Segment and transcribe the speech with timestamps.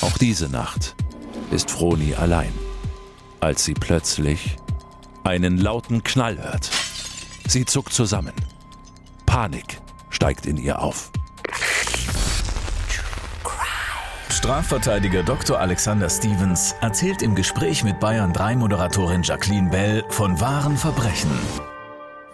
[0.00, 0.94] Auch diese Nacht
[1.50, 2.52] ist Froni allein,
[3.40, 4.56] als sie plötzlich
[5.24, 6.70] einen lauten Knall hört.
[7.48, 8.32] Sie zuckt zusammen.
[9.26, 9.80] Panik
[10.10, 11.10] steigt in ihr auf.
[14.30, 15.58] Strafverteidiger Dr.
[15.58, 21.30] Alexander Stevens erzählt im Gespräch mit Bayern 3 Moderatorin Jacqueline Bell von wahren Verbrechen.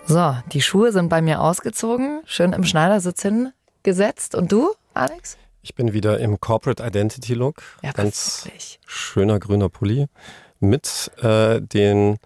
[0.04, 4.34] So, die Schuhe sind bei mir ausgezogen, schön im Schneidersitz hingesetzt.
[4.34, 5.38] Und du, Alex?
[5.64, 7.62] Ich bin wieder im Corporate Identity Look.
[7.82, 8.78] Ja, Ganz wirklich.
[8.86, 10.06] schöner grüner Pulli
[10.60, 12.18] mit äh, den,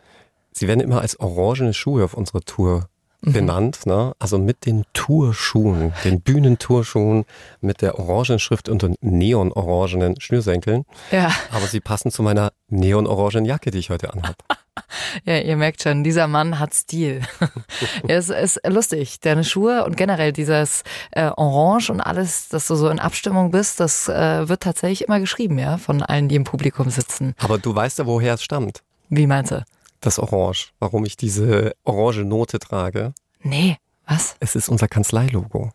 [0.53, 2.89] sie werden immer als orangene Schuhe auf unserer Tour
[3.21, 3.33] Mhm.
[3.33, 4.13] benannt, ne?
[4.21, 7.25] Also mit den Tourschuhen, den Bühnentourschuhen
[7.61, 10.85] mit der orangenen Schrift und den neonorangenen Schnürsenkeln.
[11.11, 14.37] Ja, Aber sie passen zu meiner neonorangenen Jacke, die ich heute anhabe.
[15.25, 17.23] ja, ihr merkt schon, dieser Mann hat Stil.
[18.09, 19.21] es ist lustig.
[19.21, 23.81] Deine Schuhe und generell dieses äh, Orange und alles, dass du so in Abstimmung bist,
[23.81, 27.35] das äh, wird tatsächlich immer geschrieben, ja, von allen, die im Publikum sitzen.
[27.39, 28.83] Aber du weißt ja, woher es stammt.
[29.09, 29.65] Wie meinst du?
[30.01, 30.73] Das Orange.
[30.79, 33.13] Warum ich diese orange Note trage.
[33.43, 34.37] Nee, was?
[34.41, 35.73] Es ist unser Kanzleilogo.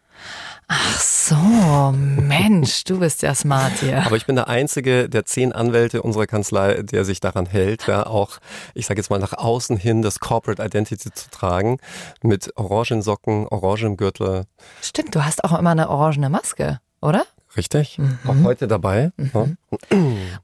[0.68, 4.06] Ach so, Mensch, du bist ja smart hier.
[4.06, 8.06] Aber ich bin der einzige der zehn Anwälte unserer Kanzlei, der sich daran hält, ja,
[8.06, 8.40] auch,
[8.74, 11.78] ich sage jetzt mal, nach außen hin das Corporate Identity zu tragen.
[12.22, 14.46] Mit orangen Socken, orangem Gürtel.
[14.82, 17.26] Stimmt, du hast auch immer eine orangene Maske, oder?
[17.56, 18.00] Richtig?
[18.26, 19.12] Auch heute dabei.
[19.34, 19.46] Ja.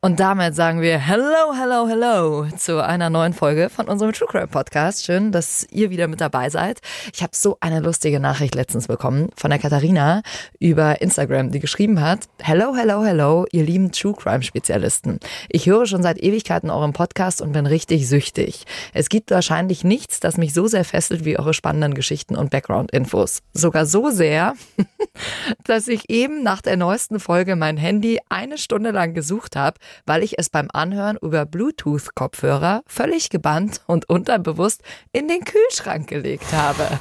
[0.01, 4.47] Und damit sagen wir Hello, hello, hello zu einer neuen Folge von unserem True Crime
[4.47, 5.05] Podcast.
[5.05, 6.79] Schön, dass ihr wieder mit dabei seid.
[7.13, 10.21] Ich habe so eine lustige Nachricht letztens bekommen von der Katharina
[10.59, 15.19] über Instagram, die geschrieben hat, Hello, hello, hello, ihr lieben True Crime Spezialisten.
[15.49, 18.65] Ich höre schon seit Ewigkeiten euren Podcast und bin richtig süchtig.
[18.93, 23.41] Es gibt wahrscheinlich nichts, das mich so sehr fesselt wie eure spannenden Geschichten und Background-Infos.
[23.53, 24.53] Sogar so sehr,
[25.65, 30.23] dass ich eben nach der neuesten Folge mein Handy eine Stunde lang gesucht habe, weil
[30.23, 34.81] ich es beim Anhören über Bluetooth-Kopfhörer völlig gebannt und unterbewusst
[35.11, 36.85] in den Kühlschrank gelegt habe.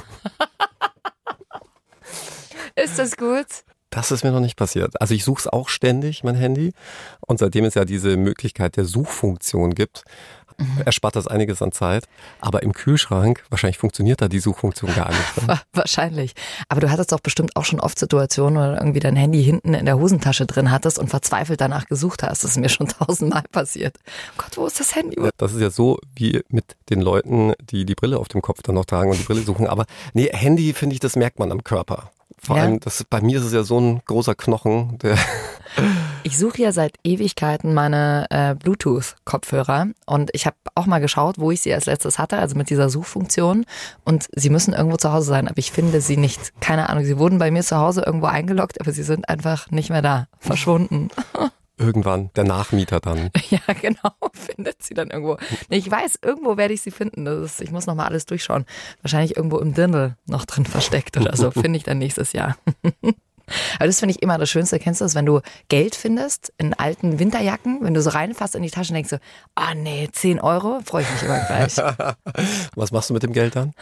[2.75, 3.47] Ist das gut?
[3.89, 5.01] Das ist mir noch nicht passiert.
[5.01, 6.73] Also ich suche es auch ständig, mein Handy.
[7.21, 10.03] Und seitdem es ja diese Möglichkeit der Suchfunktion gibt,
[10.85, 12.05] erspart das einiges an Zeit.
[12.41, 15.37] Aber im Kühlschrank, wahrscheinlich funktioniert da die Suchfunktion gar nicht.
[15.41, 15.47] Ne?
[15.47, 16.33] Wa- Wahrscheinlich.
[16.67, 19.73] Aber du hattest doch bestimmt auch schon oft Situationen, wo du irgendwie dein Handy hinten
[19.73, 22.43] in der Hosentasche drin hattest und verzweifelt danach gesucht hast.
[22.43, 23.97] Das ist mir schon tausendmal passiert.
[24.37, 25.17] Gott, wo ist das Handy?
[25.37, 28.75] Das ist ja so wie mit den Leuten, die die Brille auf dem Kopf dann
[28.75, 29.67] noch tragen und die Brille suchen.
[29.67, 32.11] Aber nee, Handy finde ich, das merkt man am Körper.
[32.41, 32.63] Vor Ja.
[32.63, 35.17] allem, das, bei mir ist es ja so ein großer Knochen, der
[36.23, 41.51] Ich suche ja seit Ewigkeiten meine äh, Bluetooth-Kopfhörer und ich habe auch mal geschaut, wo
[41.51, 43.65] ich sie als letztes hatte, also mit dieser Suchfunktion.
[44.03, 46.53] Und sie müssen irgendwo zu Hause sein, aber ich finde sie nicht.
[46.61, 49.89] Keine Ahnung, sie wurden bei mir zu Hause irgendwo eingeloggt, aber sie sind einfach nicht
[49.89, 51.09] mehr da, verschwunden.
[51.79, 53.31] irgendwann, der Nachmieter dann.
[53.49, 55.37] ja, genau, findet sie dann irgendwo.
[55.69, 57.25] Ich weiß, irgendwo werde ich sie finden.
[57.25, 58.65] Das ist, ich muss noch mal alles durchschauen.
[59.01, 61.51] Wahrscheinlich irgendwo im Dirndl noch drin versteckt oder so.
[61.51, 62.57] Finde ich dann nächstes Jahr.
[63.75, 64.79] Aber das finde ich immer das Schönste.
[64.79, 68.63] Kennst du das, wenn du Geld findest in alten Winterjacken, wenn du so reinfasst in
[68.63, 69.17] die Tasche und denkst so,
[69.55, 71.77] ah nee, 10 Euro, freue ich mich immer gleich.
[72.75, 73.73] Was machst du mit dem Geld dann?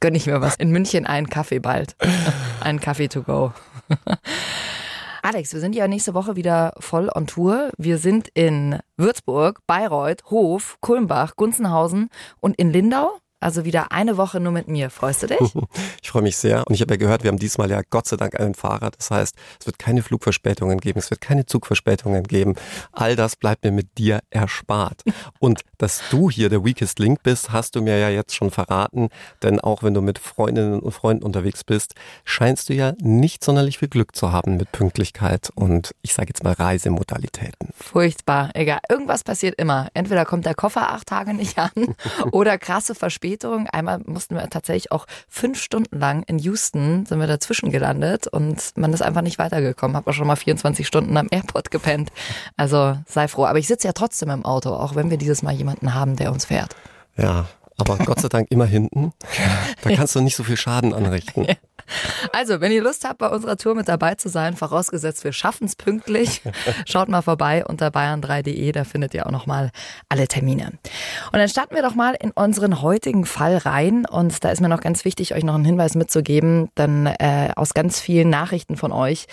[0.00, 0.56] Gönn ich mir was.
[0.56, 1.96] In München einen Kaffee bald.
[2.60, 3.52] Einen Kaffee to go.
[5.22, 7.70] Alex, wir sind ja nächste Woche wieder voll on Tour.
[7.78, 12.08] Wir sind in Würzburg, Bayreuth, Hof, Kulmbach, Gunzenhausen
[12.40, 13.18] und in Lindau.
[13.42, 14.90] Also wieder eine Woche nur mit mir.
[14.90, 15.38] Freust du dich?
[16.02, 16.66] Ich freue mich sehr.
[16.66, 18.90] Und ich habe ja gehört, wir haben diesmal ja Gott sei Dank einen Fahrer.
[18.90, 22.54] Das heißt, es wird keine Flugverspätungen geben, es wird keine Zugverspätungen geben.
[22.90, 25.02] All das bleibt mir mit dir erspart.
[25.38, 29.08] Und dass du hier der Weakest Link bist, hast du mir ja jetzt schon verraten.
[29.42, 33.78] Denn auch wenn du mit Freundinnen und Freunden unterwegs bist, scheinst du ja nicht sonderlich
[33.78, 37.70] viel Glück zu haben mit Pünktlichkeit und ich sage jetzt mal Reisemodalitäten.
[37.74, 38.50] Furchtbar.
[38.54, 38.80] Egal.
[38.88, 39.88] Irgendwas passiert immer.
[39.94, 41.70] Entweder kommt der Koffer acht Tage nicht an
[42.32, 42.94] oder krasse
[43.32, 43.66] Verspätung.
[43.68, 48.76] Einmal mussten wir tatsächlich auch fünf Stunden lang in Houston sind wir dazwischen gelandet und
[48.76, 49.96] man ist einfach nicht weitergekommen.
[49.96, 52.10] Hab auch schon mal 24 Stunden am Airport gepennt.
[52.56, 53.46] Also sei froh.
[53.46, 56.32] Aber ich sitze ja trotzdem im Auto, auch wenn wir dieses Mal jemanden haben, der
[56.32, 56.76] uns fährt.
[57.16, 57.46] Ja,
[57.78, 59.12] aber Gott sei Dank immer hinten.
[59.82, 61.46] Da kannst du nicht so viel Schaden anrichten.
[62.32, 65.64] Also, wenn ihr Lust habt, bei unserer Tour mit dabei zu sein, vorausgesetzt wir schaffen
[65.64, 66.42] es pünktlich,
[66.86, 69.70] schaut mal vorbei unter bayern3.de, da findet ihr auch nochmal
[70.08, 70.72] alle Termine.
[71.32, 74.06] Und dann starten wir doch mal in unseren heutigen Fall rein.
[74.06, 77.74] Und da ist mir noch ganz wichtig, euch noch einen Hinweis mitzugeben, denn äh, aus
[77.74, 79.26] ganz vielen Nachrichten von euch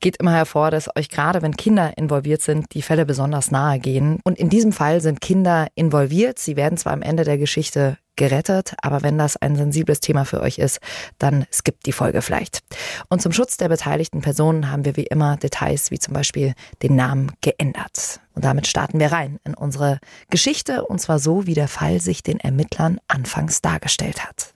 [0.00, 4.20] geht immer hervor, dass euch gerade, wenn Kinder involviert sind, die Fälle besonders nahe gehen.
[4.24, 6.38] Und in diesem Fall sind Kinder involviert.
[6.38, 8.74] Sie werden zwar am Ende der Geschichte gerettet.
[8.82, 10.80] Aber wenn das ein sensibles Thema für euch ist,
[11.18, 12.60] dann skippt die Folge vielleicht.
[13.08, 16.96] Und zum Schutz der beteiligten Personen haben wir wie immer Details wie zum Beispiel den
[16.96, 18.20] Namen geändert.
[18.34, 19.98] Und damit starten wir rein in unsere
[20.28, 24.52] Geschichte und zwar so, wie der Fall sich den Ermittlern anfangs dargestellt hat.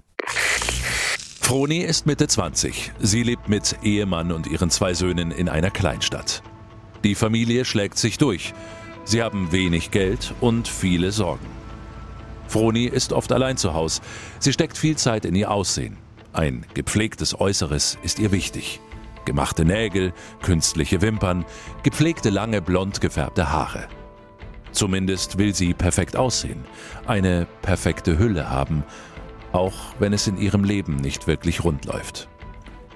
[1.40, 2.92] Froni ist Mitte 20.
[3.00, 6.42] Sie lebt mit Ehemann und ihren zwei Söhnen in einer Kleinstadt.
[7.04, 8.54] Die Familie schlägt sich durch.
[9.04, 11.61] Sie haben wenig Geld und viele Sorgen.
[12.52, 14.02] Froni ist oft allein zu Hause.
[14.38, 15.96] Sie steckt viel Zeit in ihr Aussehen.
[16.34, 18.80] Ein gepflegtes Äußeres ist ihr wichtig.
[19.24, 20.12] Gemachte Nägel,
[20.42, 21.46] künstliche Wimpern,
[21.82, 23.88] gepflegte lange blond gefärbte Haare.
[24.72, 26.64] Zumindest will sie perfekt aussehen,
[27.06, 28.84] eine perfekte Hülle haben,
[29.52, 32.28] auch wenn es in ihrem Leben nicht wirklich rund läuft.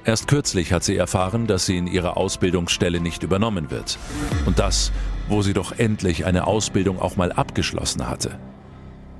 [0.04, 3.98] Erst kürzlich hat sie erfahren, dass sie in ihrer Ausbildungsstelle nicht übernommen wird.
[4.44, 4.92] Und das,
[5.28, 8.38] wo sie doch endlich eine Ausbildung auch mal abgeschlossen hatte.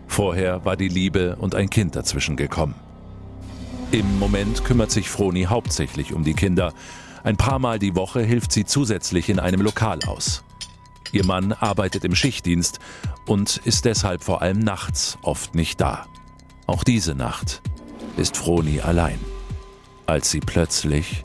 [0.06, 2.74] Vorher war die Liebe und ein Kind dazwischen gekommen.
[3.92, 6.72] Im Moment kümmert sich Froni hauptsächlich um die Kinder.
[7.22, 10.42] Ein paar Mal die Woche hilft sie zusätzlich in einem Lokal aus.
[11.12, 12.80] Ihr Mann arbeitet im Schichtdienst
[13.26, 16.06] und ist deshalb vor allem nachts oft nicht da.
[16.66, 17.62] Auch diese Nacht
[18.16, 19.18] ist Froni allein,
[20.06, 21.22] als sie plötzlich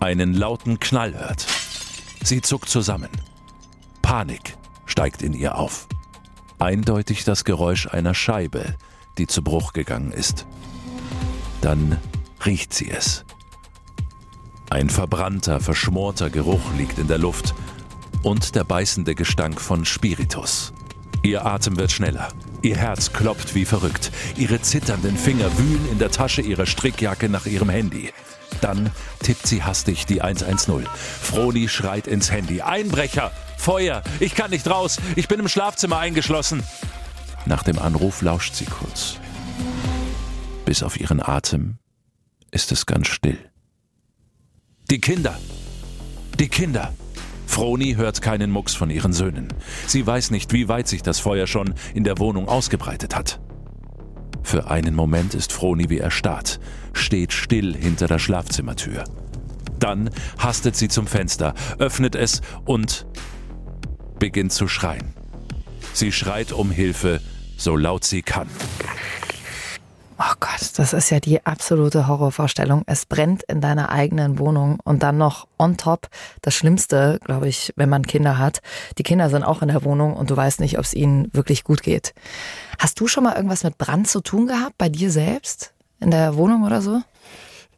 [0.00, 1.46] einen lauten Knall hört.
[2.22, 3.10] Sie zuckt zusammen.
[4.02, 5.88] Panik steigt in ihr auf
[6.58, 8.74] eindeutig das Geräusch einer Scheibe,
[9.18, 10.46] die zu Bruch gegangen ist.
[11.60, 11.98] Dann
[12.44, 13.24] riecht sie es.
[14.70, 17.54] Ein verbrannter, verschmorter Geruch liegt in der Luft
[18.22, 20.72] und der beißende Gestank von Spiritus.
[21.22, 22.28] Ihr Atem wird schneller.
[22.62, 24.10] Ihr Herz klopft wie verrückt.
[24.36, 28.12] Ihre zitternden Finger wühlen in der Tasche ihrer Strickjacke nach ihrem Handy.
[28.60, 28.90] Dann
[29.22, 30.86] tippt sie hastig die 110.
[31.22, 32.62] Froni schreit ins Handy.
[32.62, 33.32] Einbrecher!
[33.66, 34.00] Feuer!
[34.20, 35.00] Ich kann nicht raus!
[35.16, 36.62] Ich bin im Schlafzimmer eingeschlossen!
[37.46, 39.18] Nach dem Anruf lauscht sie kurz.
[40.64, 41.78] Bis auf ihren Atem
[42.52, 43.38] ist es ganz still.
[44.88, 45.36] Die Kinder!
[46.38, 46.94] Die Kinder!
[47.48, 49.48] Froni hört keinen Mucks von ihren Söhnen.
[49.88, 53.40] Sie weiß nicht, wie weit sich das Feuer schon in der Wohnung ausgebreitet hat.
[54.44, 56.60] Für einen Moment ist Froni wie erstarrt,
[56.92, 59.02] steht still hinter der Schlafzimmertür.
[59.80, 63.06] Dann hastet sie zum Fenster, öffnet es und
[64.26, 65.14] beginnt zu schreien.
[65.92, 67.20] Sie schreit um Hilfe,
[67.56, 68.48] so laut sie kann.
[70.18, 72.82] Oh Gott, das ist ja die absolute Horrorvorstellung.
[72.86, 76.08] Es brennt in deiner eigenen Wohnung und dann noch on top
[76.42, 78.62] das Schlimmste, glaube ich, wenn man Kinder hat.
[78.98, 81.62] Die Kinder sind auch in der Wohnung und du weißt nicht, ob es ihnen wirklich
[81.62, 82.12] gut geht.
[82.80, 85.72] Hast du schon mal irgendwas mit Brand zu tun gehabt, bei dir selbst?
[86.00, 87.00] In der Wohnung oder so?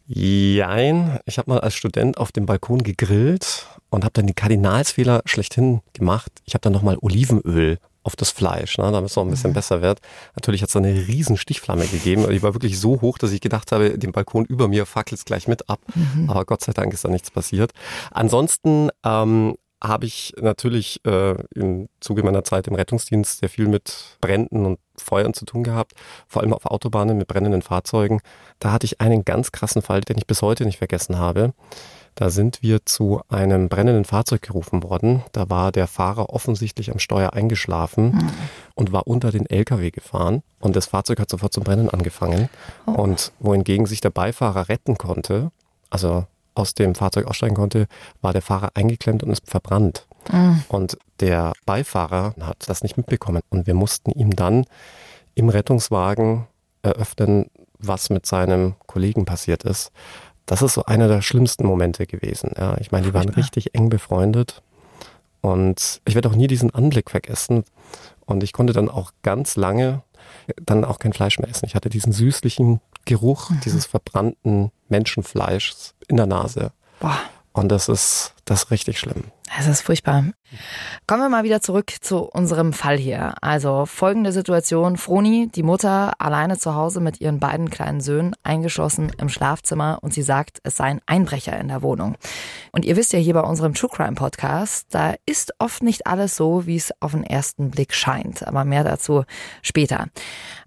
[0.06, 1.21] Jein.
[1.27, 5.81] Ich habe mal als Student auf dem Balkon gegrillt und habe dann die Kardinalsfehler schlechthin
[5.93, 6.31] gemacht.
[6.44, 9.55] Ich habe dann nochmal Olivenöl auf das Fleisch, ne, damit es noch ein bisschen mhm.
[9.55, 10.00] besser wird.
[10.35, 12.26] Natürlich hat es eine riesen Stichflamme gegeben.
[12.31, 15.25] Die war wirklich so hoch, dass ich gedacht habe, den Balkon über mir fackelt es
[15.25, 15.81] gleich mit ab.
[15.94, 16.31] Mhm.
[16.31, 17.73] Aber Gott sei Dank ist da nichts passiert.
[18.11, 24.16] Ansonsten ähm, habe ich natürlich äh, im Zuge meiner Zeit im Rettungsdienst sehr viel mit
[24.21, 25.92] Bränden und Feuern zu tun gehabt,
[26.26, 28.21] vor allem auf Autobahnen mit brennenden Fahrzeugen.
[28.59, 31.52] Da hatte ich einen ganz krassen Fall, den ich bis heute nicht vergessen habe.
[32.18, 35.22] Da sind wir zu einem brennenden Fahrzeug gerufen worden.
[35.30, 38.30] Da war der Fahrer offensichtlich am Steuer eingeschlafen mhm.
[38.75, 40.42] und war unter den LKW gefahren.
[40.58, 42.48] Und das Fahrzeug hat sofort zum Brennen angefangen.
[42.87, 42.90] Oh.
[42.90, 45.52] Und wohingegen sich der Beifahrer retten konnte,
[45.90, 47.87] also aus dem Fahrzeug aussteigen konnte,
[48.20, 50.08] war der Fahrer eingeklemmt und ist verbrannt.
[50.32, 50.64] Mhm.
[50.66, 53.42] Und der Beifahrer hat das nicht mitbekommen.
[53.48, 54.64] Und wir mussten ihm dann
[55.37, 56.48] im Rettungswagen
[56.82, 57.46] eröffnen,
[57.78, 59.92] was mit seinem Kollegen passiert ist
[60.49, 62.52] das ist so einer der schlimmsten Momente gewesen.
[62.57, 64.62] Ja, ich meine, die waren richtig eng befreundet
[65.43, 67.64] und ich werde auch nie diesen Anblick vergessen.
[68.25, 70.02] Und ich konnte dann auch ganz lange
[70.64, 71.67] dann auch kein Fleisch mehr essen.
[71.67, 73.61] Ich hatte diesen süßlichen Geruch mhm.
[73.64, 76.73] dieses verbrannten Menschenfleischs in der Nase.
[77.00, 77.19] Boah.
[77.59, 79.25] Und das ist, das ist richtig schlimm.
[79.59, 80.25] Es ist furchtbar.
[81.09, 83.35] Kommen wir mal wieder zurück zu unserem Fall hier.
[83.41, 84.97] Also folgende Situation.
[84.97, 90.15] Froni, die Mutter, alleine zu Hause mit ihren beiden kleinen Söhnen, eingeschlossen im Schlafzimmer und
[90.15, 92.17] sie sagt, es sei ein Einbrecher in der Wohnung.
[92.71, 96.37] Und ihr wisst ja hier bei unserem True Crime Podcast, da ist oft nicht alles
[96.37, 98.47] so, wie es auf den ersten Blick scheint.
[98.47, 99.25] Aber mehr dazu
[99.62, 100.07] später.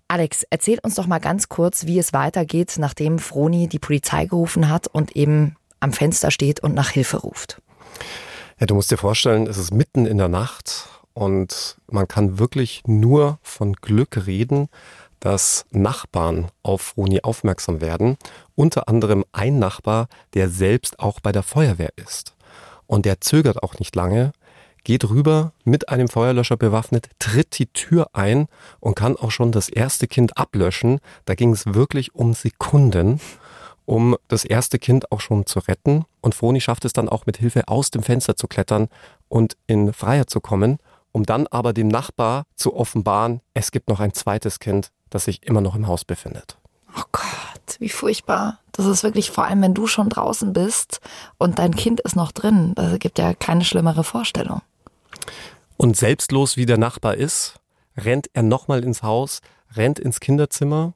[0.09, 4.67] Alex, erzähl uns doch mal ganz kurz, wie es weitergeht, nachdem Froni die Polizei gerufen
[4.67, 7.61] hat und eben am Fenster steht und nach Hilfe ruft.
[8.59, 12.83] Ja, du musst dir vorstellen, es ist mitten in der Nacht und man kann wirklich
[12.85, 14.69] nur von Glück reden,
[15.19, 18.17] dass Nachbarn auf Froni aufmerksam werden.
[18.55, 22.35] Unter anderem ein Nachbar, der selbst auch bei der Feuerwehr ist.
[22.87, 24.33] Und der zögert auch nicht lange,
[24.83, 28.47] geht rüber mit einem Feuerlöscher bewaffnet, tritt die Tür ein
[28.79, 30.99] und kann auch schon das erste Kind ablöschen.
[31.25, 33.19] Da ging es wirklich um Sekunden,
[33.91, 36.05] um das erste Kind auch schon zu retten.
[36.21, 38.87] Und Froni schafft es dann auch mit Hilfe aus dem Fenster zu klettern
[39.27, 40.77] und in Freiheit zu kommen,
[41.11, 45.45] um dann aber dem Nachbar zu offenbaren, es gibt noch ein zweites Kind, das sich
[45.45, 46.57] immer noch im Haus befindet.
[46.97, 48.59] Oh Gott, wie furchtbar.
[48.71, 51.01] Das ist wirklich vor allem, wenn du schon draußen bist
[51.37, 52.71] und dein Kind ist noch drin.
[52.75, 54.61] Das gibt ja keine schlimmere Vorstellung.
[55.75, 57.55] Und selbstlos wie der Nachbar ist,
[57.97, 59.41] rennt er nochmal ins Haus,
[59.75, 60.93] rennt ins Kinderzimmer.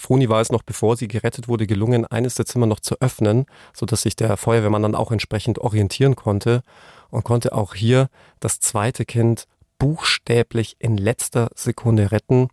[0.00, 3.44] Froni war es noch, bevor sie gerettet wurde, gelungen, eines der Zimmer noch zu öffnen,
[3.74, 6.62] sodass sich der Feuerwehrmann dann auch entsprechend orientieren konnte
[7.10, 8.08] und konnte auch hier
[8.40, 9.44] das zweite Kind
[9.78, 12.48] buchstäblich in letzter Sekunde retten,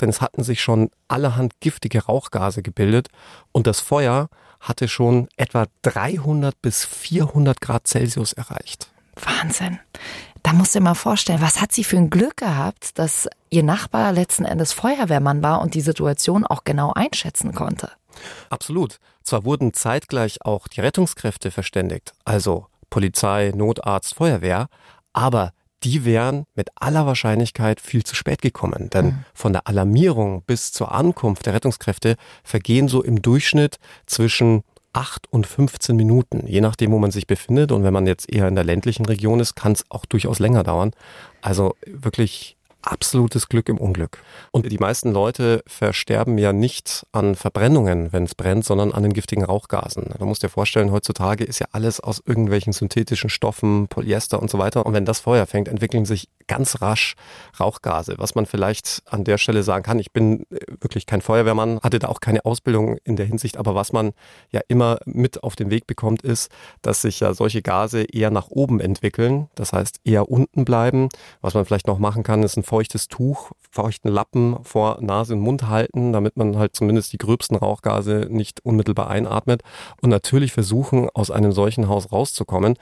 [0.00, 3.08] denn es hatten sich schon allerhand giftige Rauchgase gebildet
[3.52, 4.28] und das Feuer
[4.60, 8.92] hatte schon etwa 300 bis 400 Grad Celsius erreicht.
[9.16, 9.78] Wahnsinn.
[10.42, 13.62] Da musst du dir mal vorstellen, was hat sie für ein Glück gehabt, dass ihr
[13.62, 17.90] Nachbar letzten Endes Feuerwehrmann war und die Situation auch genau einschätzen konnte.
[18.48, 18.98] Absolut.
[19.22, 24.68] Zwar wurden zeitgleich auch die Rettungskräfte verständigt, also Polizei, Notarzt, Feuerwehr,
[25.12, 28.90] aber die wären mit aller Wahrscheinlichkeit viel zu spät gekommen.
[28.90, 29.24] Denn mhm.
[29.32, 35.46] von der Alarmierung bis zur Ankunft der Rettungskräfte vergehen so im Durchschnitt zwischen 8 und
[35.46, 37.72] 15 Minuten, je nachdem, wo man sich befindet.
[37.72, 40.64] Und wenn man jetzt eher in der ländlichen Region ist, kann es auch durchaus länger
[40.64, 40.92] dauern.
[41.42, 44.18] Also wirklich absolutes Glück im Unglück.
[44.50, 49.12] Und die meisten Leute versterben ja nicht an Verbrennungen, wenn es brennt, sondern an den
[49.12, 50.14] giftigen Rauchgasen.
[50.18, 54.58] Du musst dir vorstellen, heutzutage ist ja alles aus irgendwelchen synthetischen Stoffen, Polyester und so
[54.58, 54.86] weiter.
[54.86, 57.14] Und wenn das Feuer fängt, entwickeln sich ganz rasch
[57.60, 58.14] Rauchgase.
[58.18, 62.00] Was man vielleicht an der Stelle sagen kann, ich bin äh, wirklich kein Feuerwehrmann, hatte
[62.00, 64.12] da auch keine Ausbildung in der Hinsicht, aber was man
[64.50, 66.50] ja immer mit auf den Weg bekommt, ist,
[66.82, 71.08] dass sich ja solche Gase eher nach oben entwickeln, das heißt eher unten bleiben.
[71.40, 75.40] Was man vielleicht noch machen kann, ist ein feuchtes Tuch, feuchten Lappen vor Nase und
[75.40, 79.62] Mund halten, damit man halt zumindest die gröbsten Rauchgase nicht unmittelbar einatmet
[80.02, 82.76] und natürlich versuchen, aus einem solchen Haus rauszukommen.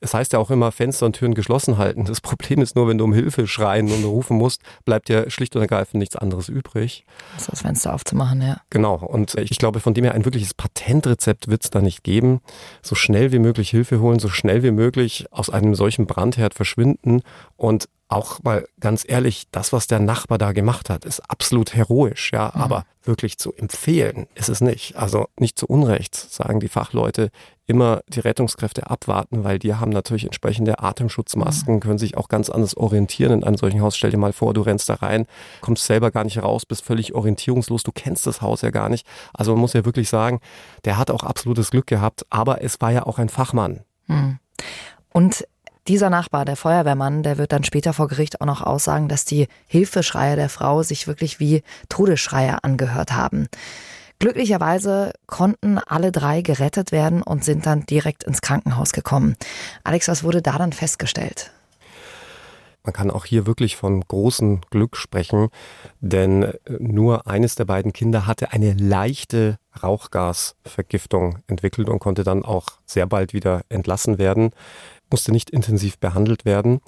[0.00, 2.04] Es heißt ja auch immer, Fenster und Türen geschlossen halten.
[2.04, 5.56] Das Problem ist nur, wenn du um Hilfe schreien und rufen musst, bleibt dir schlicht
[5.56, 7.06] und ergreifend nichts anderes übrig.
[7.34, 8.58] Das, das Fenster aufzumachen, ja.
[8.68, 8.96] Genau.
[8.96, 12.42] Und ich glaube, von dem her ein wirkliches Patentrezept wird es da nicht geben.
[12.82, 17.22] So schnell wie möglich Hilfe holen, so schnell wie möglich aus einem solchen Brandherd verschwinden
[17.56, 22.32] und auch mal ganz ehrlich, das, was der Nachbar da gemacht hat, ist absolut heroisch,
[22.32, 22.60] ja, mhm.
[22.60, 24.96] aber wirklich zu empfehlen ist es nicht.
[24.96, 27.30] Also nicht zu Unrecht, sagen die Fachleute,
[27.66, 31.80] immer die Rettungskräfte abwarten, weil die haben natürlich entsprechende Atemschutzmasken, mhm.
[31.80, 33.96] können sich auch ganz anders orientieren in einem solchen Haus.
[33.96, 35.26] Stell dir mal vor, du rennst da rein,
[35.60, 39.06] kommst selber gar nicht raus, bist völlig orientierungslos, du kennst das Haus ja gar nicht.
[39.32, 40.40] Also man muss ja wirklich sagen,
[40.84, 43.84] der hat auch absolutes Glück gehabt, aber es war ja auch ein Fachmann.
[44.08, 44.40] Mhm.
[45.12, 45.46] Und
[45.90, 49.48] dieser Nachbar, der Feuerwehrmann, der wird dann später vor Gericht auch noch aussagen, dass die
[49.66, 53.48] Hilfeschreie der Frau sich wirklich wie Todesschreie angehört haben.
[54.20, 59.34] Glücklicherweise konnten alle drei gerettet werden und sind dann direkt ins Krankenhaus gekommen.
[59.82, 61.50] Alex, was wurde da dann festgestellt?
[62.84, 65.48] Man kann auch hier wirklich von großem Glück sprechen,
[65.98, 72.66] denn nur eines der beiden Kinder hatte eine leichte Rauchgasvergiftung entwickelt und konnte dann auch
[72.86, 74.52] sehr bald wieder entlassen werden
[75.10, 76.80] musste nicht intensiv behandelt werden.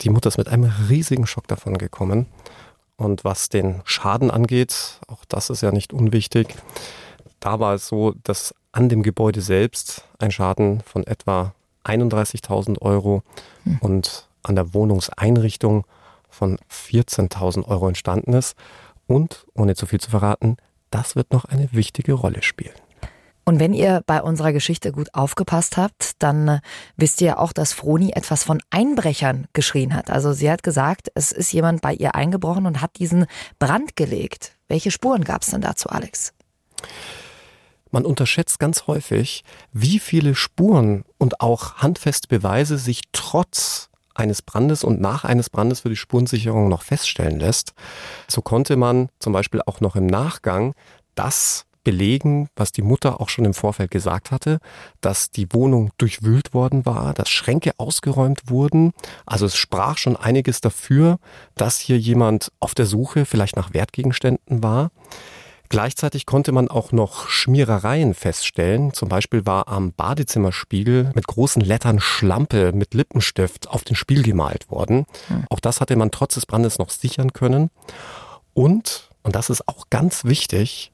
[0.00, 2.26] Die Mutter ist mit einem riesigen Schock davon gekommen.
[2.96, 6.54] Und was den Schaden angeht, auch das ist ja nicht unwichtig,
[7.40, 13.22] da war es so, dass an dem Gebäude selbst ein Schaden von etwa 31.000 Euro
[13.64, 13.78] hm.
[13.80, 15.84] und an der Wohnungseinrichtung
[16.28, 18.56] von 14.000 Euro entstanden ist.
[19.06, 20.56] Und, ohne zu viel zu verraten,
[20.90, 22.74] das wird noch eine wichtige Rolle spielen.
[23.44, 26.60] Und wenn ihr bei unserer Geschichte gut aufgepasst habt, dann äh,
[26.96, 30.10] wisst ihr auch, dass Froni etwas von Einbrechern geschrien hat.
[30.10, 33.26] Also sie hat gesagt, es ist jemand bei ihr eingebrochen und hat diesen
[33.58, 34.56] Brand gelegt.
[34.68, 36.32] Welche Spuren gab es denn dazu, Alex?
[37.90, 44.84] Man unterschätzt ganz häufig, wie viele Spuren und auch handfeste Beweise sich trotz eines Brandes
[44.84, 47.74] und nach eines Brandes für die Spurensicherung noch feststellen lässt.
[48.28, 50.74] So konnte man zum Beispiel auch noch im Nachgang
[51.14, 54.58] das belegen, was die Mutter auch schon im Vorfeld gesagt hatte,
[55.00, 58.92] dass die Wohnung durchwühlt worden war, dass Schränke ausgeräumt wurden.
[59.26, 61.18] Also es sprach schon einiges dafür,
[61.54, 64.90] dass hier jemand auf der Suche vielleicht nach Wertgegenständen war.
[65.72, 68.92] Gleichzeitig konnte man auch noch Schmierereien feststellen.
[68.92, 74.70] Zum Beispiel war am Badezimmerspiegel mit großen Lettern Schlampe mit Lippenstift auf den Spiel gemalt
[74.70, 75.06] worden.
[75.28, 75.46] Hm.
[75.48, 77.70] Auch das hatte man trotz des Brandes noch sichern können.
[78.52, 80.91] Und, und das ist auch ganz wichtig,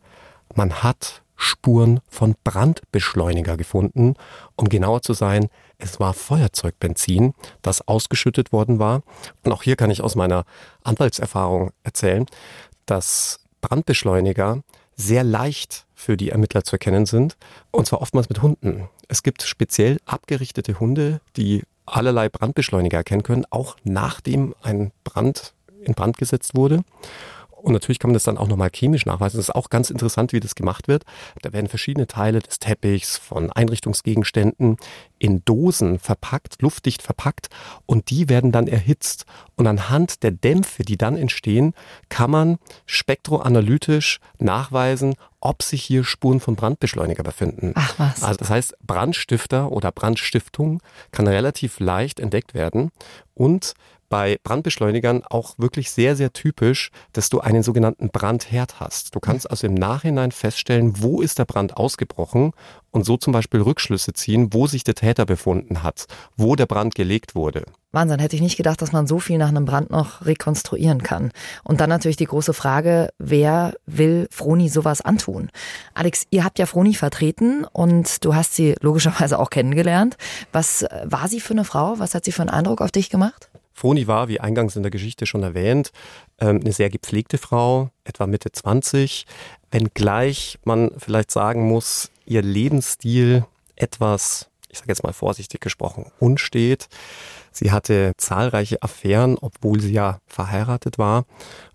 [0.54, 4.14] man hat Spuren von Brandbeschleuniger gefunden.
[4.56, 9.02] Um genauer zu sein, es war Feuerzeugbenzin, das ausgeschüttet worden war.
[9.44, 10.44] Und auch hier kann ich aus meiner
[10.82, 12.26] Anwaltserfahrung erzählen,
[12.86, 14.62] dass Brandbeschleuniger
[14.96, 17.36] sehr leicht für die Ermittler zu erkennen sind.
[17.70, 18.88] Und zwar oftmals mit Hunden.
[19.06, 25.94] Es gibt speziell abgerichtete Hunde, die allerlei Brandbeschleuniger erkennen können, auch nachdem ein Brand in
[25.94, 26.82] Brand gesetzt wurde.
[27.62, 29.36] Und natürlich kann man das dann auch nochmal chemisch nachweisen.
[29.38, 31.04] Das ist auch ganz interessant, wie das gemacht wird.
[31.42, 34.76] Da werden verschiedene Teile des Teppichs von Einrichtungsgegenständen
[35.18, 37.48] in Dosen verpackt, luftdicht verpackt
[37.86, 39.26] und die werden dann erhitzt.
[39.56, 41.74] Und anhand der Dämpfe, die dann entstehen,
[42.08, 47.72] kann man spektroanalytisch nachweisen, ob sich hier Spuren von Brandbeschleuniger befinden.
[47.74, 48.22] Ach was.
[48.22, 52.90] Also das heißt, Brandstifter oder Brandstiftung kann relativ leicht entdeckt werden
[53.34, 53.74] und
[54.08, 59.14] bei Brandbeschleunigern auch wirklich sehr, sehr typisch, dass du einen sogenannten Brandherd hast.
[59.14, 62.52] Du kannst also im Nachhinein feststellen, wo ist der Brand ausgebrochen
[62.90, 66.94] und so zum Beispiel Rückschlüsse ziehen, wo sich der Täter befunden hat, wo der Brand
[66.94, 67.64] gelegt wurde.
[67.92, 71.32] Wahnsinn, hätte ich nicht gedacht, dass man so viel nach einem Brand noch rekonstruieren kann.
[71.64, 75.50] Und dann natürlich die große Frage, wer will Froni sowas antun?
[75.94, 80.16] Alex, ihr habt ja Froni vertreten und du hast sie logischerweise auch kennengelernt.
[80.52, 81.98] Was war sie für eine Frau?
[81.98, 83.48] Was hat sie für einen Eindruck auf dich gemacht?
[83.78, 85.92] Froni war, wie eingangs in der Geschichte schon erwähnt,
[86.40, 89.24] ähm, eine sehr gepflegte Frau, etwa Mitte 20,
[89.70, 93.44] wenngleich man vielleicht sagen muss, ihr Lebensstil
[93.76, 96.88] etwas, ich sage jetzt mal vorsichtig gesprochen, unstet.
[97.52, 101.24] Sie hatte zahlreiche Affären, obwohl sie ja verheiratet war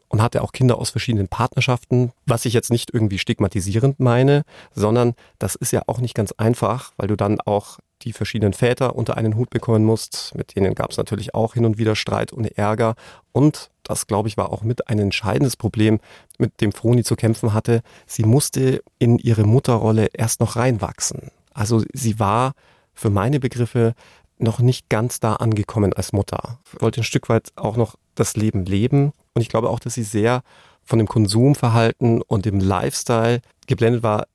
[0.10, 4.44] und hatte auch Kinder aus verschiedenen Partnerschaften, was ich jetzt nicht irgendwie stigmatisierend meine,
[4.76, 8.96] sondern das ist ja auch nicht ganz einfach, weil du dann auch die verschiedenen Väter
[8.96, 10.34] unter einen Hut bekommen musst.
[10.36, 12.96] Mit denen gab es natürlich auch hin und wieder Streit und Ärger.
[13.32, 16.00] Und das, glaube ich, war auch mit ein entscheidendes Problem,
[16.38, 17.82] mit dem Froni zu kämpfen hatte.
[18.06, 21.32] Sie musste in ihre Mutterrolle erst noch reinwachsen.
[21.54, 22.54] Also sie war
[22.94, 23.94] für meine Begriffe
[24.38, 26.60] noch nicht ganz da angekommen als Mutter.
[26.80, 29.14] Wollte ein Stück weit auch noch das Leben leben.
[29.34, 30.44] Und ich glaube auch, dass sie sehr
[30.84, 34.28] von dem Konsumverhalten und dem Lifestyle geblendet war,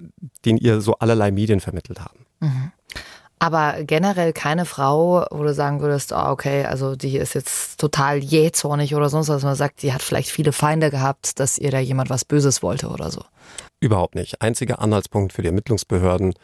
[0.44, 2.26] den ihr so allerlei Medien vermittelt haben.
[2.40, 2.72] Mhm.
[3.38, 8.18] Aber generell keine Frau, wo du sagen würdest, oh, okay, also die ist jetzt total
[8.18, 9.42] jähzornig oder sonst was.
[9.42, 12.88] Man sagt, die hat vielleicht viele Feinde gehabt, dass ihr da jemand was Böses wollte
[12.88, 13.22] oder so.
[13.80, 14.42] Überhaupt nicht.
[14.42, 16.34] Einziger Anhaltspunkt für die Ermittlungsbehörden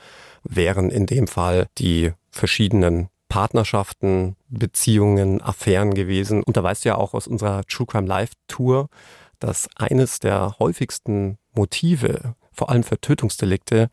[0.45, 6.43] wären in dem Fall die verschiedenen Partnerschaften, Beziehungen, Affären gewesen.
[6.45, 8.89] Und da weißt du ja auch aus unserer True Crime Live Tour,
[9.41, 13.91] dass eines der häufigsten Motive, vor allem für Tötungsdelikte,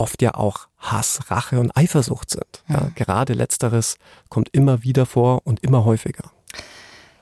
[0.00, 2.64] oft ja auch Hass, Rache und Eifersucht sind.
[2.68, 2.94] Ja, mhm.
[2.94, 3.96] gerade letzteres
[4.28, 6.30] kommt immer wieder vor und immer häufiger.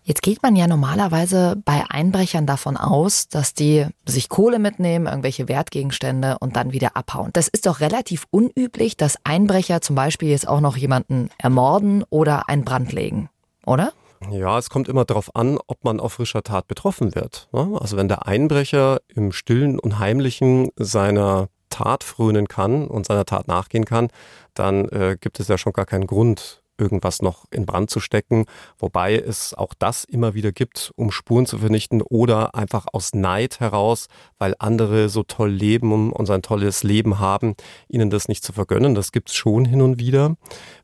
[0.04, 5.48] Jetzt geht man ja normalerweise bei Einbrechern davon aus, dass die sich Kohle mitnehmen, irgendwelche
[5.48, 7.28] Wertgegenstände und dann wieder abhauen.
[7.34, 12.48] Das ist doch relativ unüblich, dass Einbrecher zum Beispiel jetzt auch noch jemanden ermorden oder
[12.48, 13.28] einen Brand legen,
[13.66, 13.92] oder?
[14.30, 17.48] Ja, es kommt immer darauf an, ob man auf frischer Tat betroffen wird.
[17.52, 17.76] Ne?
[17.78, 23.46] Also wenn der Einbrecher im stillen und heimlichen seiner Tat frönen kann und seiner Tat
[23.46, 24.08] nachgehen kann,
[24.54, 28.46] dann äh, gibt es ja schon gar keinen Grund, irgendwas noch in Brand zu stecken,
[28.78, 33.60] wobei es auch das immer wieder gibt, um Spuren zu vernichten oder einfach aus Neid
[33.60, 37.54] heraus, weil andere so toll leben und ein tolles Leben haben,
[37.88, 38.94] ihnen das nicht zu vergönnen.
[38.94, 40.36] Das gibt's schon hin und wieder,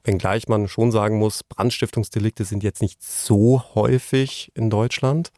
[0.02, 5.30] wenngleich man schon sagen muss, Brandstiftungsdelikte sind jetzt nicht so häufig in Deutschland.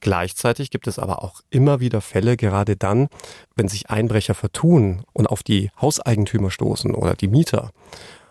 [0.00, 3.08] Gleichzeitig gibt es aber auch immer wieder Fälle, gerade dann,
[3.54, 7.70] wenn sich Einbrecher vertun und auf die Hauseigentümer stoßen oder die Mieter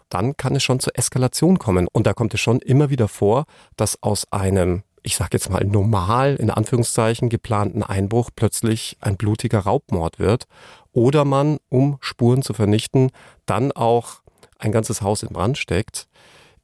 [0.09, 1.87] dann kann es schon zur Eskalation kommen.
[1.91, 5.63] Und da kommt es schon immer wieder vor, dass aus einem ich sage jetzt mal
[5.63, 10.47] normal in Anführungszeichen geplanten Einbruch plötzlich ein blutiger Raubmord wird
[10.93, 13.11] oder man, um Spuren zu vernichten,
[13.45, 14.21] dann auch
[14.57, 16.07] ein ganzes Haus in Brand steckt.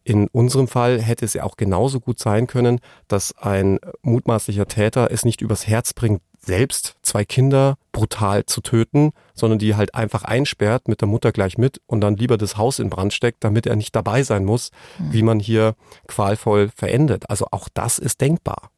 [0.04, 5.12] In unserem Fall hätte es ja auch genauso gut sein können, dass ein mutmaßlicher Täter
[5.12, 10.24] es nicht übers Herz bringt, selbst zwei Kinder brutal zu töten, sondern die halt einfach
[10.24, 13.68] einsperrt, mit der Mutter gleich mit und dann lieber das Haus in Brand steckt, damit
[13.68, 15.14] er nicht dabei sein muss, mhm.
[15.14, 15.76] wie man hier
[16.08, 17.30] qualvoll verendet.
[17.30, 18.72] Also auch das ist denkbar.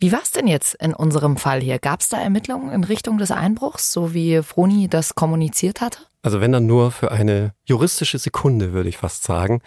[0.00, 1.80] Wie war es denn jetzt in unserem Fall hier?
[1.80, 5.98] Gab es da Ermittlungen in Richtung des Einbruchs, so wie Froni das kommuniziert hatte?
[6.22, 9.60] Also wenn dann nur für eine juristische Sekunde, würde ich fast sagen.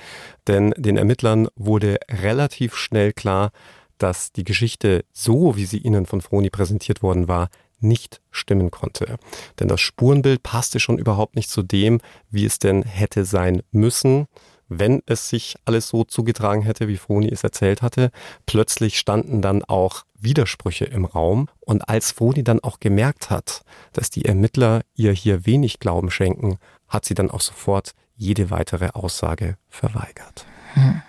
[0.48, 3.52] Denn den Ermittlern wurde relativ schnell klar,
[3.98, 7.50] dass die Geschichte, so wie sie ihnen von Froni präsentiert worden war,
[7.82, 9.18] nicht stimmen konnte.
[9.60, 14.28] Denn das Spurenbild passte schon überhaupt nicht zu dem, wie es denn hätte sein müssen
[14.74, 18.10] wenn es sich alles so zugetragen hätte, wie Froni es erzählt hatte.
[18.46, 21.48] Plötzlich standen dann auch Widersprüche im Raum.
[21.60, 26.58] Und als Froni dann auch gemerkt hat, dass die Ermittler ihr hier wenig Glauben schenken,
[26.88, 30.46] hat sie dann auch sofort jede weitere Aussage verweigert.
[30.74, 31.02] Hm.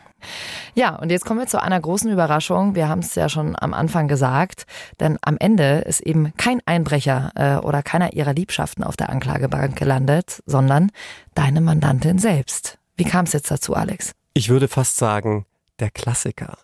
[0.75, 2.75] Ja, und jetzt kommen wir zu einer großen Überraschung.
[2.75, 4.67] Wir haben es ja schon am Anfang gesagt,
[5.01, 9.77] denn am Ende ist eben kein Einbrecher äh, oder keiner ihrer Liebschaften auf der Anklagebank
[9.77, 10.91] gelandet, sondern
[11.35, 12.79] deine Mandantin selbst.
[12.97, 14.13] Wie kam es jetzt dazu, Alex?
[14.35, 15.45] Ich würde fast sagen,
[15.81, 16.57] der Klassiker.